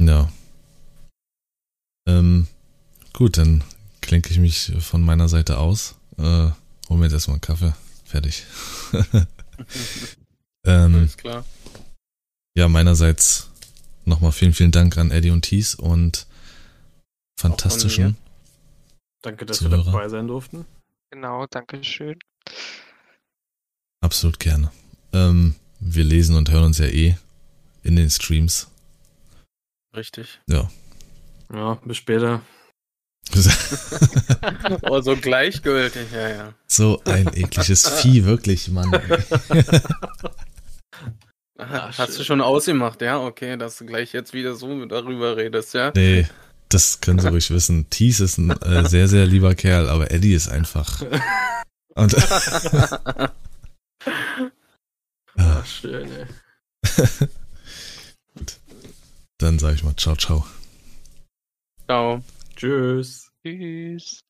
[0.00, 0.32] Ja.
[2.08, 2.48] Ähm,
[3.12, 3.62] Gut, dann
[4.00, 5.96] klinke ich mich von meiner Seite aus.
[6.18, 6.50] Äh,
[6.88, 7.74] hol mir jetzt erstmal einen Kaffee.
[8.04, 8.44] Fertig.
[10.64, 11.44] ähm, Alles klar.
[12.54, 13.50] Ja, meinerseits
[14.04, 16.26] nochmal vielen, vielen Dank an Eddie und Thies und
[17.38, 18.16] fantastischen.
[19.22, 19.78] Danke, dass Zuhörer.
[19.78, 20.66] wir dabei sein durften.
[21.10, 22.18] Genau, danke schön.
[24.00, 24.72] Absolut gerne.
[25.12, 27.16] Ähm, wir lesen und hören uns ja eh
[27.82, 28.68] in den Streams.
[29.94, 30.40] Richtig.
[30.48, 30.70] Ja.
[31.52, 32.42] Ja, bis später.
[34.82, 36.52] oh, so gleichgültig, ja, ja.
[36.66, 38.92] So ein ekliges Vieh, wirklich, Mann.
[41.58, 43.20] Ach, Hast du schon ausgemacht, ja?
[43.20, 45.92] Okay, dass du gleich jetzt wieder so darüber redest, ja?
[45.94, 46.26] Nee,
[46.68, 47.88] das können sie ruhig wissen.
[47.90, 51.02] Thies ist ein äh, sehr, sehr lieber Kerl, aber Eddie ist einfach.
[51.94, 52.16] Und,
[55.36, 56.26] Ach, schön, ey.
[58.34, 58.58] Gut.
[59.38, 60.46] Dann sag ich mal ciao, ciao.
[61.86, 62.22] Ciao.
[62.62, 63.30] Tschüss.
[63.44, 64.24] Tschüss.